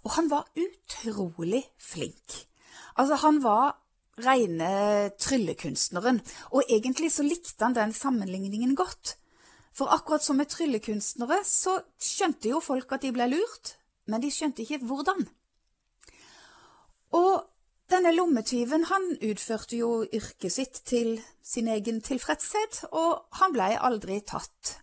og 0.05 0.11
han 0.19 0.29
var 0.31 0.51
utrolig 0.53 1.63
flink. 1.81 2.35
Altså, 2.97 3.15
han 3.15 3.43
var 3.43 3.79
rene 4.21 5.09
tryllekunstneren, 5.17 6.21
og 6.51 6.63
egentlig 6.69 7.13
så 7.13 7.25
likte 7.25 7.65
han 7.65 7.75
den 7.75 7.93
sammenligningen 7.93 8.77
godt. 8.77 9.17
For 9.73 9.89
akkurat 9.89 10.25
som 10.25 10.37
med 10.37 10.53
tryllekunstnere 10.53 11.41
så 11.49 11.79
skjønte 11.97 12.53
jo 12.53 12.61
folk 12.61 12.93
at 12.93 13.03
de 13.03 13.15
ble 13.17 13.31
lurt, 13.33 13.79
men 14.07 14.21
de 14.21 14.29
skjønte 14.31 14.61
ikke 14.63 14.85
hvordan. 14.85 15.25
Og 17.17 17.49
denne 17.93 18.13
lommetyven 18.15 18.87
han 18.89 19.05
utførte 19.21 19.77
jo 19.77 19.91
yrket 20.17 20.53
sitt 20.55 20.81
til 20.89 21.19
sin 21.45 21.69
egen 21.69 22.01
tilfredshet, 22.01 22.87
og 22.89 23.27
han 23.37 23.53
blei 23.53 23.75
aldri 23.77 24.21
tatt. 24.25 24.79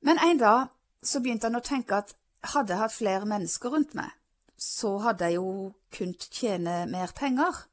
Men 0.00 0.20
en 0.24 0.40
dag 0.40 0.70
så 1.04 1.20
begynte 1.20 1.50
han 1.50 1.60
å 1.60 1.64
tenke 1.66 1.98
at 1.98 2.14
hadde 2.54 2.72
jeg 2.72 2.80
hatt 2.80 2.96
flere 2.96 3.28
mennesker 3.28 3.74
rundt 3.74 3.92
meg, 3.98 4.08
så 4.56 4.96
hadde 5.04 5.28
jeg 5.28 5.38
jo 5.38 5.72
kunnet 5.92 6.28
tjene 6.32 6.82
mer 6.90 7.12
penger. 7.18 7.64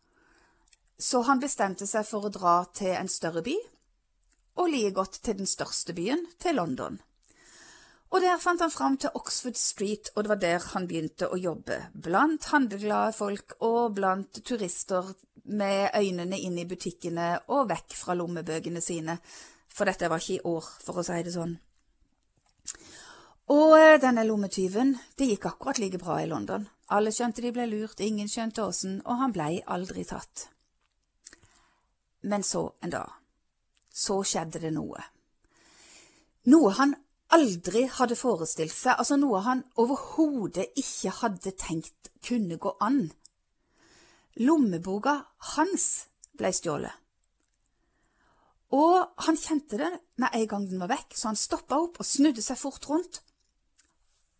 Så 0.99 1.23
han 1.29 1.39
bestemte 1.39 1.88
seg 1.88 2.05
for 2.05 2.27
å 2.27 2.34
dra 2.34 2.58
til 2.75 2.91
en 2.97 3.10
større 3.10 3.45
by, 3.45 3.55
og 4.60 4.73
like 4.73 4.91
godt 4.97 5.21
til 5.23 5.39
den 5.39 5.47
største 5.47 5.95
byen, 5.95 6.25
til 6.43 6.60
London. 6.60 6.99
Og 8.09 8.23
der 8.23 8.39
fant 8.41 8.61
han 8.63 8.73
fram 8.73 8.97
til 8.97 9.13
Oxford 9.13 9.57
Street, 9.59 10.09
og 10.15 10.25
det 10.25 10.31
var 10.31 10.41
der 10.41 10.63
han 10.73 10.87
begynte 10.89 11.29
å 11.29 11.37
jobbe, 11.37 11.77
blant 11.93 12.47
handleglade 12.49 13.13
folk 13.13 13.53
og 13.61 13.93
blant 13.99 14.41
turister 14.45 15.11
med 15.49 15.93
øynene 15.97 16.39
inn 16.41 16.57
i 16.57 16.65
butikkene 16.69 17.29
og 17.53 17.69
vekk 17.69 17.93
fra 17.97 18.15
lommebøkene 18.17 18.81
sine, 18.81 19.19
for 19.69 19.85
dette 19.85 20.09
var 20.09 20.21
ikke 20.21 20.39
i 20.39 20.45
år, 20.49 20.69
for 20.81 20.99
å 20.99 21.05
si 21.05 21.19
det 21.25 21.33
sånn. 21.35 21.53
Og 23.49 23.75
eh, 23.77 23.97
denne 24.01 24.25
lommetyven, 24.25 24.95
det 25.17 25.29
gikk 25.31 25.47
akkurat 25.49 25.79
like 25.81 26.01
bra 26.01 26.19
i 26.21 26.27
London. 26.29 26.67
Alle 26.93 27.13
skjønte 27.13 27.41
de 27.45 27.51
ble 27.53 27.65
lurt, 27.69 28.01
ingen 28.01 28.29
skjønte 28.29 28.65
åssen, 28.65 28.99
og 29.05 29.21
han 29.21 29.33
blei 29.33 29.61
aldri 29.65 30.05
tatt. 30.05 30.47
Men 32.29 32.43
så 32.45 32.65
en 32.81 32.93
dag, 32.93 33.13
så 33.89 34.19
skjedde 34.25 34.61
det 34.65 34.73
noe. 34.73 35.01
Noe 36.49 36.73
han 36.77 36.93
aldri 37.35 37.85
hadde 37.93 38.17
forestilt 38.17 38.73
seg, 38.73 38.95
altså 38.97 39.17
noe 39.19 39.41
han 39.45 39.63
overhodet 39.81 40.69
ikke 40.79 41.13
hadde 41.21 41.53
tenkt 41.57 42.11
kunne 42.25 42.57
gå 42.61 42.73
an. 42.83 43.07
Lommeboka 44.39 45.15
hans 45.55 45.87
ble 46.37 46.51
stjålet. 46.55 46.95
Og 48.75 49.23
han 49.25 49.37
kjente 49.37 49.79
det 49.81 49.89
med 50.21 50.35
en 50.35 50.47
gang 50.49 50.67
den 50.69 50.81
var 50.81 50.91
vekk, 50.91 51.15
så 51.17 51.31
han 51.31 51.39
stoppa 51.39 51.79
opp 51.81 51.97
og 52.01 52.05
snudde 52.05 52.43
seg 52.45 52.59
fort 52.61 52.85
rundt. 52.89 53.21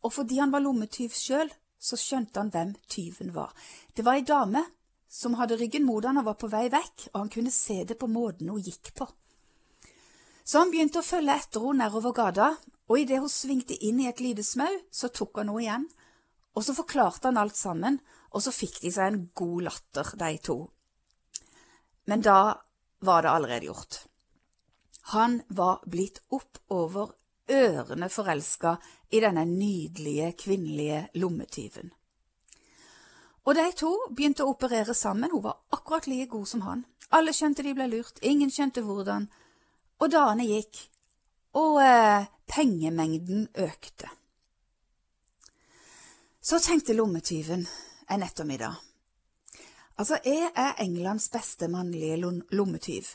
Og 0.06 0.13
fordi 0.13 0.38
han 0.39 0.54
var 0.54 0.63
lommetyv 0.63 1.15
sjøl, 1.17 1.49
så 1.80 1.97
skjønte 1.97 2.41
han 2.41 2.52
hvem 2.54 2.75
tyven 2.91 3.34
var. 3.34 3.56
Det 3.95 4.06
var 4.06 4.19
ei 4.19 4.28
dame 4.28 4.62
som 5.10 5.34
hadde 5.39 5.58
ryggen 5.58 5.88
mot 5.88 6.06
han 6.06 6.19
og 6.21 6.28
var 6.28 6.38
på 6.38 6.49
vei 6.52 6.67
vekk, 6.69 7.10
og 7.13 7.23
han 7.23 7.32
kunne 7.34 7.54
se 7.54 7.82
det 7.88 7.97
på 7.97 8.10
måten 8.12 8.52
hun 8.54 8.62
gikk 8.62 8.93
på. 8.99 9.08
Så 10.45 10.62
han 10.62 10.71
begynte 10.73 11.02
å 11.02 11.06
følge 11.06 11.34
etter 11.36 11.65
henne 11.65 11.88
nedover 11.88 12.13
gata, 12.13 12.52
og 12.89 12.97
idet 12.99 13.21
hun 13.21 13.30
svingte 13.30 13.78
inn 13.86 14.02
i 14.02 14.10
et 14.10 14.21
lite 14.23 14.43
smau, 14.43 14.71
så 14.91 15.12
tok 15.13 15.38
han 15.38 15.52
henne 15.52 15.63
igjen, 15.63 15.86
og 16.58 16.65
så 16.65 16.73
forklarte 16.73 17.30
han 17.30 17.38
alt 17.38 17.58
sammen, 17.58 17.99
og 18.34 18.41
så 18.43 18.54
fikk 18.54 18.82
de 18.84 18.91
seg 18.93 19.12
en 19.12 19.21
god 19.38 19.67
latter, 19.67 20.10
de 20.17 20.32
to. 20.43 20.58
Men 22.10 22.25
da 22.25 22.58
var 23.06 23.23
det 23.23 23.32
allerede 23.32 23.69
gjort. 23.69 24.02
Han 25.13 25.39
var 25.47 25.86
blitt 25.86 26.19
oppover 26.34 27.13
ørene 27.49 28.10
forelska 28.10 28.75
i 29.13 29.21
denne 29.21 29.45
nydelige 29.45 30.34
kvinnelige 30.38 31.08
lommetyven. 31.21 31.93
Og 33.45 33.56
de 33.58 33.65
to 33.78 33.91
begynte 34.13 34.45
å 34.45 34.52
operere 34.54 34.93
sammen, 34.93 35.32
hun 35.32 35.45
var 35.45 35.62
akkurat 35.73 36.10
like 36.10 36.30
god 36.34 36.47
som 36.49 36.65
han. 36.65 36.84
Alle 37.10 37.34
skjønte 37.34 37.65
de 37.65 37.73
ble 37.73 37.88
lurt, 37.89 38.19
ingen 38.21 38.52
skjønte 38.54 38.84
hvordan, 38.86 39.25
og 39.99 40.12
dagene 40.13 40.45
gikk, 40.45 40.84
og 41.60 41.80
eh, 41.84 42.28
pengemengden 42.48 43.48
økte. 43.60 44.10
Så 46.41 46.60
tenkte 46.63 46.95
lommetyven 46.95 47.65
en 48.10 48.24
ettermiddag. 48.24 48.78
Altså, 50.00 50.19
jeg 50.26 50.52
er 50.56 50.78
Englands 50.80 51.28
beste 51.30 51.67
mannlige 51.67 52.17
lommetyv. 52.52 53.12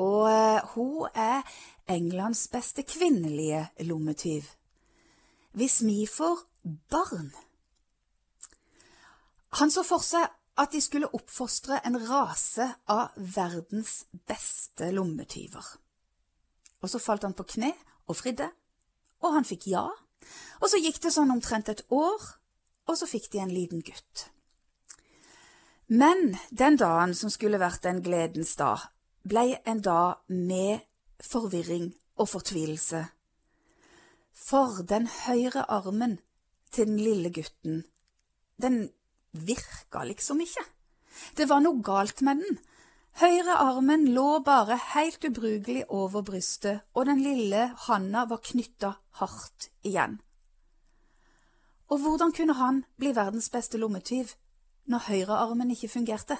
Og 0.00 0.30
eh, 0.30 0.62
hun 0.74 1.08
er 1.14 1.42
Englands 1.88 2.48
beste 2.48 2.82
kvinnelige 2.82 3.68
lommetyv. 3.80 4.42
Hvis 5.52 5.82
vi 5.84 6.06
får 6.06 6.38
barn 6.90 7.30
han 9.50 9.70
så 9.72 9.84
for 9.86 10.04
seg 10.04 10.26
at 10.58 10.72
de 10.74 10.80
skulle 10.82 11.10
oppfostre 11.14 11.80
en 11.86 11.96
rase 12.08 12.66
av 12.90 13.14
verdens 13.16 14.02
beste 14.28 14.90
lommetyver. 14.92 15.64
Og 16.82 16.90
så 16.92 17.00
falt 17.02 17.26
han 17.26 17.36
på 17.36 17.46
kne 17.56 17.72
og 18.08 18.16
fridde, 18.16 18.48
og 19.24 19.34
han 19.34 19.46
fikk 19.46 19.68
ja. 19.72 19.84
Og 20.62 20.70
så 20.70 20.80
gikk 20.82 21.00
det 21.02 21.12
sånn 21.14 21.32
omtrent 21.34 21.70
et 21.72 21.84
år, 21.94 22.26
og 22.88 22.96
så 22.98 23.08
fikk 23.08 23.30
de 23.32 23.42
en 23.42 23.52
liten 23.52 23.82
gutt. 23.84 24.28
Men 25.88 26.36
den 26.50 26.76
dagen 26.76 27.14
som 27.16 27.32
skulle 27.32 27.60
vært 27.60 27.86
en 27.88 28.02
gledens 28.04 28.54
dag, 28.60 28.82
blei 29.24 29.56
en 29.64 29.80
dag 29.84 30.20
med 30.28 30.84
forvirring 31.24 31.90
og 32.20 32.28
fortvilelse. 32.28 33.06
For 34.32 34.82
den 34.88 35.08
høyre 35.24 35.64
armen 35.68 36.18
til 36.70 36.90
den 36.90 37.00
lille 37.00 37.32
gutten, 37.32 37.82
den 38.60 38.90
virka 39.32 40.04
liksom 40.04 40.42
ikke. 40.44 40.64
Det 41.36 41.48
var 41.48 41.62
noe 41.64 41.82
galt 41.84 42.20
med 42.26 42.42
den. 42.42 42.58
Høyre 43.18 43.56
armen 43.58 44.04
lå 44.14 44.38
bare 44.46 44.76
helt 44.92 45.24
ubrukelig 45.26 45.80
over 45.90 46.22
brystet, 46.22 46.84
og 46.94 47.08
den 47.08 47.18
lille 47.18 47.64
handa 47.88 48.22
var 48.30 48.38
knytta 48.46 48.92
hardt 49.18 49.72
igjen. 49.82 50.20
Og 51.90 51.98
hvordan 51.98 52.30
kunne 52.36 52.54
han 52.54 52.84
bli 52.96 53.10
verdens 53.16 53.50
beste 53.50 53.80
lommetyv 53.82 54.36
når 54.86 55.04
høyrearmen 55.08 55.74
ikke 55.74 55.90
fungerte? 55.96 56.38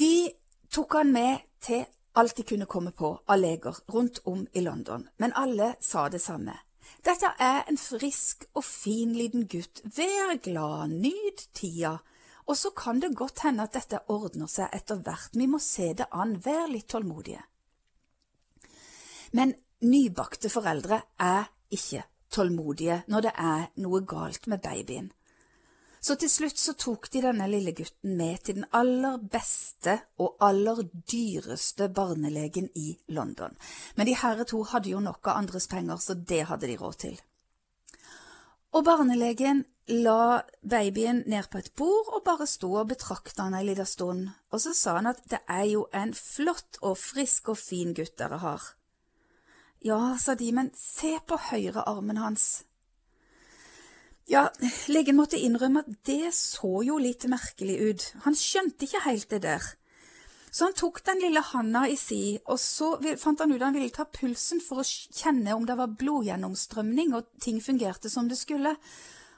De 0.00 0.32
tok 0.72 0.96
han 0.96 1.12
med 1.12 1.44
til 1.60 1.84
alt 2.16 2.36
de 2.40 2.48
kunne 2.48 2.66
komme 2.66 2.96
på 2.96 3.18
av 3.28 3.42
leger 3.42 3.84
rundt 3.92 4.22
om 4.24 4.46
i 4.54 4.64
London, 4.64 5.08
men 5.18 5.36
alle 5.36 5.74
sa 5.80 6.08
det 6.08 6.24
samme. 6.24 6.56
Dette 7.04 7.34
er 7.36 7.66
en 7.68 7.76
frisk 7.76 8.48
og 8.54 8.64
fin 8.64 9.12
liten 9.12 9.44
gutt, 9.44 9.84
vær 9.84 10.38
glad, 10.40 10.88
nyt 10.88 11.50
tida, 11.52 11.98
og 12.48 12.56
så 12.56 12.72
kan 12.76 13.00
det 13.00 13.16
godt 13.16 13.44
hende 13.44 13.66
at 13.68 13.76
dette 13.76 14.00
ordner 14.08 14.48
seg 14.48 14.72
etter 14.72 15.00
hvert, 15.04 15.36
vi 15.36 15.46
må 15.46 15.60
se 15.60 15.92
det 15.94 16.08
an, 16.16 16.38
vær 16.44 16.66
litt 16.72 16.88
tålmodige. 16.88 17.42
Men 19.36 19.52
nybakte 19.84 20.48
foreldre 20.48 21.02
er 21.20 21.50
ikke 21.70 22.06
tålmodige 22.32 23.02
når 23.12 23.28
det 23.28 23.34
er 23.36 23.68
noe 23.84 24.00
galt 24.08 24.48
med 24.48 24.64
babyen. 24.64 25.12
Så 26.00 26.14
til 26.14 26.30
slutt 26.30 26.60
så 26.62 26.72
tok 26.78 27.08
de 27.12 27.20
denne 27.24 27.48
lille 27.50 27.74
gutten 27.76 28.14
med 28.16 28.44
til 28.46 28.60
den 28.60 28.68
aller 28.72 29.18
beste 29.18 29.96
og 30.22 30.38
aller 30.46 30.84
dyreste 31.10 31.88
barnelegen 31.90 32.70
i 32.78 32.92
London. 33.08 33.56
Men 33.96 34.06
de 34.06 34.14
herre 34.16 34.46
to 34.46 34.62
hadde 34.72 34.94
jo 34.94 35.02
nok 35.02 35.26
av 35.26 35.42
andres 35.42 35.66
penger, 35.68 35.98
så 35.98 36.14
det 36.14 36.44
hadde 36.48 36.70
de 36.70 36.78
råd 36.78 37.00
til. 37.02 37.18
Og 38.76 38.84
barnelegen 38.84 39.64
la 39.88 40.42
babyen 40.60 41.22
ned 41.26 41.48
på 41.50 41.58
et 41.62 41.70
bord 41.76 42.10
og 42.12 42.24
bare 42.26 42.46
sto 42.46 42.74
og 42.76 42.90
betrakta 42.90 43.46
han 43.46 43.56
ei 43.56 43.64
lita 43.70 43.86
stund, 43.88 44.28
og 44.52 44.60
så 44.60 44.74
sa 44.76 44.98
han 44.98 45.08
at 45.08 45.22
det 45.32 45.40
er 45.48 45.64
jo 45.70 45.86
en 45.96 46.12
flott 46.14 46.80
og 46.82 46.98
frisk 47.00 47.48
og 47.54 47.58
fin 47.60 47.94
gutt 47.96 48.18
dere 48.20 48.40
har. 48.44 48.74
Ja, 49.80 50.16
sa 50.18 50.34
de, 50.34 50.50
men 50.52 50.72
se 50.76 51.14
på 51.26 51.38
høyrearmen 51.48 52.18
hans. 52.20 52.64
Ja, 54.28 54.48
legen 54.92 55.16
måtte 55.16 55.40
innrømme 55.40 55.86
at 55.86 55.92
det 56.04 56.34
så 56.36 56.82
jo 56.84 56.98
litt 57.00 57.24
merkelig 57.30 57.78
ut, 57.80 58.08
han 58.26 58.36
skjønte 58.36 58.84
ikke 58.84 59.06
helt 59.06 59.30
det 59.30 59.44
der. 59.46 59.64
Så 60.58 60.66
han 60.66 60.74
tok 60.74 61.04
den 61.06 61.20
lille 61.22 61.38
handa 61.52 61.84
i 61.86 61.94
si, 61.94 62.34
og 62.50 62.58
så 62.58 62.96
fant 63.20 63.38
han 63.44 63.52
ut 63.52 63.60
at 63.60 63.68
han 63.68 63.76
ville 63.76 63.94
ta 63.94 64.08
pulsen 64.10 64.58
for 64.58 64.82
å 64.82 64.86
kjenne 64.88 65.54
om 65.54 65.68
det 65.68 65.76
var 65.78 65.92
blodgjennomstrømning 66.00 67.12
og 67.14 67.28
ting 67.38 67.60
fungerte 67.62 68.10
som 68.10 68.26
det 68.26 68.40
skulle, 68.40 68.72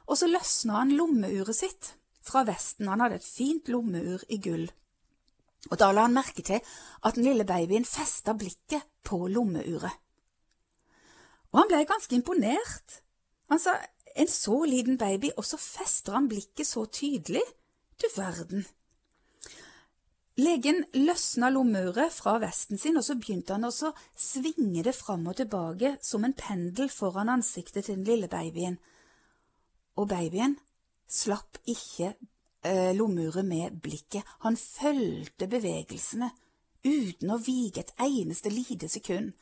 og 0.09 0.17
så 0.17 0.31
løsna 0.31 0.79
han 0.79 0.95
lommeuret 0.97 1.59
sitt 1.59 1.91
fra 2.25 2.47
vesten, 2.49 2.89
han 2.89 3.05
hadde 3.05 3.21
et 3.21 3.29
fint 3.29 3.69
lommeur 3.69 4.25
i 4.33 4.41
gull. 4.41 4.65
Og 5.69 5.77
da 5.77 5.91
la 5.93 6.07
han 6.07 6.17
merke 6.17 6.41
til 6.47 6.65
at 7.05 7.19
den 7.19 7.29
lille 7.29 7.45
babyen 7.45 7.85
festa 7.85 8.33
blikket 8.33 8.89
på 9.05 9.27
lommeuret. 9.29 9.93
Og 11.53 11.61
han 11.61 11.69
ble 11.69 11.85
ganske 11.85 12.17
imponert. 12.17 13.01
Han 13.53 13.61
sa 13.61 13.77
en 14.17 14.37
så 14.41 14.63
liten 14.65 14.97
baby, 14.97 15.35
og 15.37 15.45
så 15.45 15.61
fester 15.61 16.17
han 16.17 16.33
blikket 16.33 16.73
så 16.73 16.89
tydelig. 16.89 17.45
Du 18.01 18.09
verden. 18.17 18.65
Legen 20.41 20.85
løsna 20.95 21.51
lommeuret 21.53 22.15
fra 22.15 22.37
vesten 22.41 22.79
sin, 22.81 22.97
og 22.97 23.05
så 23.05 23.17
begynte 23.19 23.57
han 23.57 23.67
å 23.67 23.73
svinge 24.17 24.85
det 24.87 24.95
fram 24.97 25.27
og 25.29 25.37
tilbake 25.41 25.97
som 26.07 26.25
en 26.25 26.37
pendel 26.39 26.89
foran 26.93 27.33
ansiktet 27.33 27.89
til 27.89 27.99
den 27.99 28.07
lille 28.09 28.31
babyen. 28.31 28.79
Og 30.01 30.09
babyen 30.09 30.57
slapp 31.11 31.59
ikke 31.69 32.15
eh, 32.65 32.93
lommeuret 32.97 33.45
med 33.45 33.81
blikket, 33.83 34.25
han 34.47 34.57
fulgte 34.57 35.51
bevegelsene 35.51 36.31
uten 36.87 37.35
å 37.35 37.41
vige 37.43 37.83
et 37.83 37.93
eneste 38.01 38.53
lite 38.55 38.89
sekund 38.89 39.35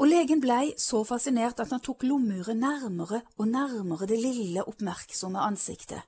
og 0.00 0.08
legen 0.08 0.40
blei 0.40 0.72
så 0.80 1.02
fascinert 1.04 1.60
at 1.62 1.72
han 1.72 1.82
tok 1.84 2.06
lommeuret 2.08 2.56
nærmere 2.56 3.22
og 3.36 3.48
nærmere 3.48 4.08
det 4.10 4.18
lille, 4.20 4.64
oppmerksomme 4.64 5.40
ansiktet. 5.42 6.00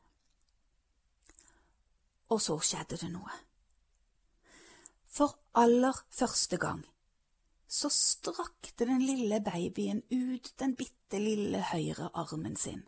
Og 2.32 2.40
så 2.40 2.56
skjedde 2.58 2.98
det 2.98 3.10
noe. 3.12 3.43
For 5.14 5.36
aller 5.54 5.94
første 6.10 6.58
gang 6.58 6.82
så 7.70 7.88
strakte 7.90 8.86
den 8.88 9.02
lille 9.02 9.38
babyen 9.46 10.00
ut 10.10 10.50
den 10.58 10.74
bitte 10.74 11.20
lille 11.22 11.60
høyre 11.70 12.08
armen 12.18 12.56
sin. 12.58 12.82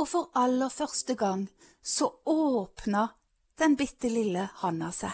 Og 0.00 0.08
for 0.08 0.30
aller 0.40 0.72
første 0.72 1.14
gang 1.20 1.44
så 1.82 2.08
åpna 2.24 3.10
den 3.60 3.76
bitte 3.76 4.08
lille 4.08 4.46
handa 4.62 4.88
seg. 4.96 5.12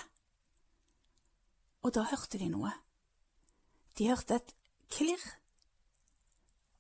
Og 1.82 1.94
da 1.98 2.06
hørte 2.12 2.38
de 2.38 2.46
noe. 2.52 2.70
De 3.98 4.06
hørte 4.12 4.38
et 4.38 4.54
klirr. 4.94 5.26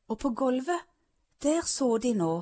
Og 0.08 0.18
på 0.22 0.30
gulvet, 0.30 0.86
der 1.42 1.66
så 1.66 1.96
de 1.98 2.14
nå 2.14 2.32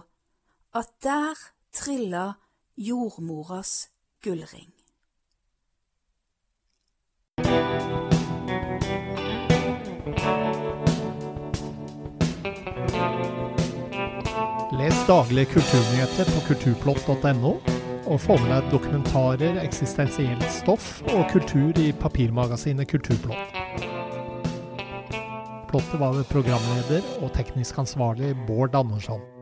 at 0.76 0.92
der 1.00 1.40
trilla 1.72 2.34
jordmoras 2.76 3.88
gullring. 4.20 4.75
Les 14.86 15.06
daglige 15.08 15.48
kulturnyheter 15.50 16.28
på 16.30 16.40
kulturplott.no, 16.46 17.50
og 18.06 18.20
få 18.22 18.36
med 18.38 18.52
deg 18.52 18.68
dokumentarer, 18.70 19.58
eksistensielt 19.64 20.46
stoff 20.60 21.00
og 21.10 21.24
kultur 21.32 21.74
i 21.82 21.88
papirmagasinet 21.90 22.86
Kulturplott. 22.92 23.58
Plottet 25.66 25.98
var 25.98 26.22
programleder 26.30 27.02
og 27.18 27.34
teknisk 27.34 27.82
ansvarlig 27.82 28.36
Bård 28.46 28.78
Andersson. 28.78 29.35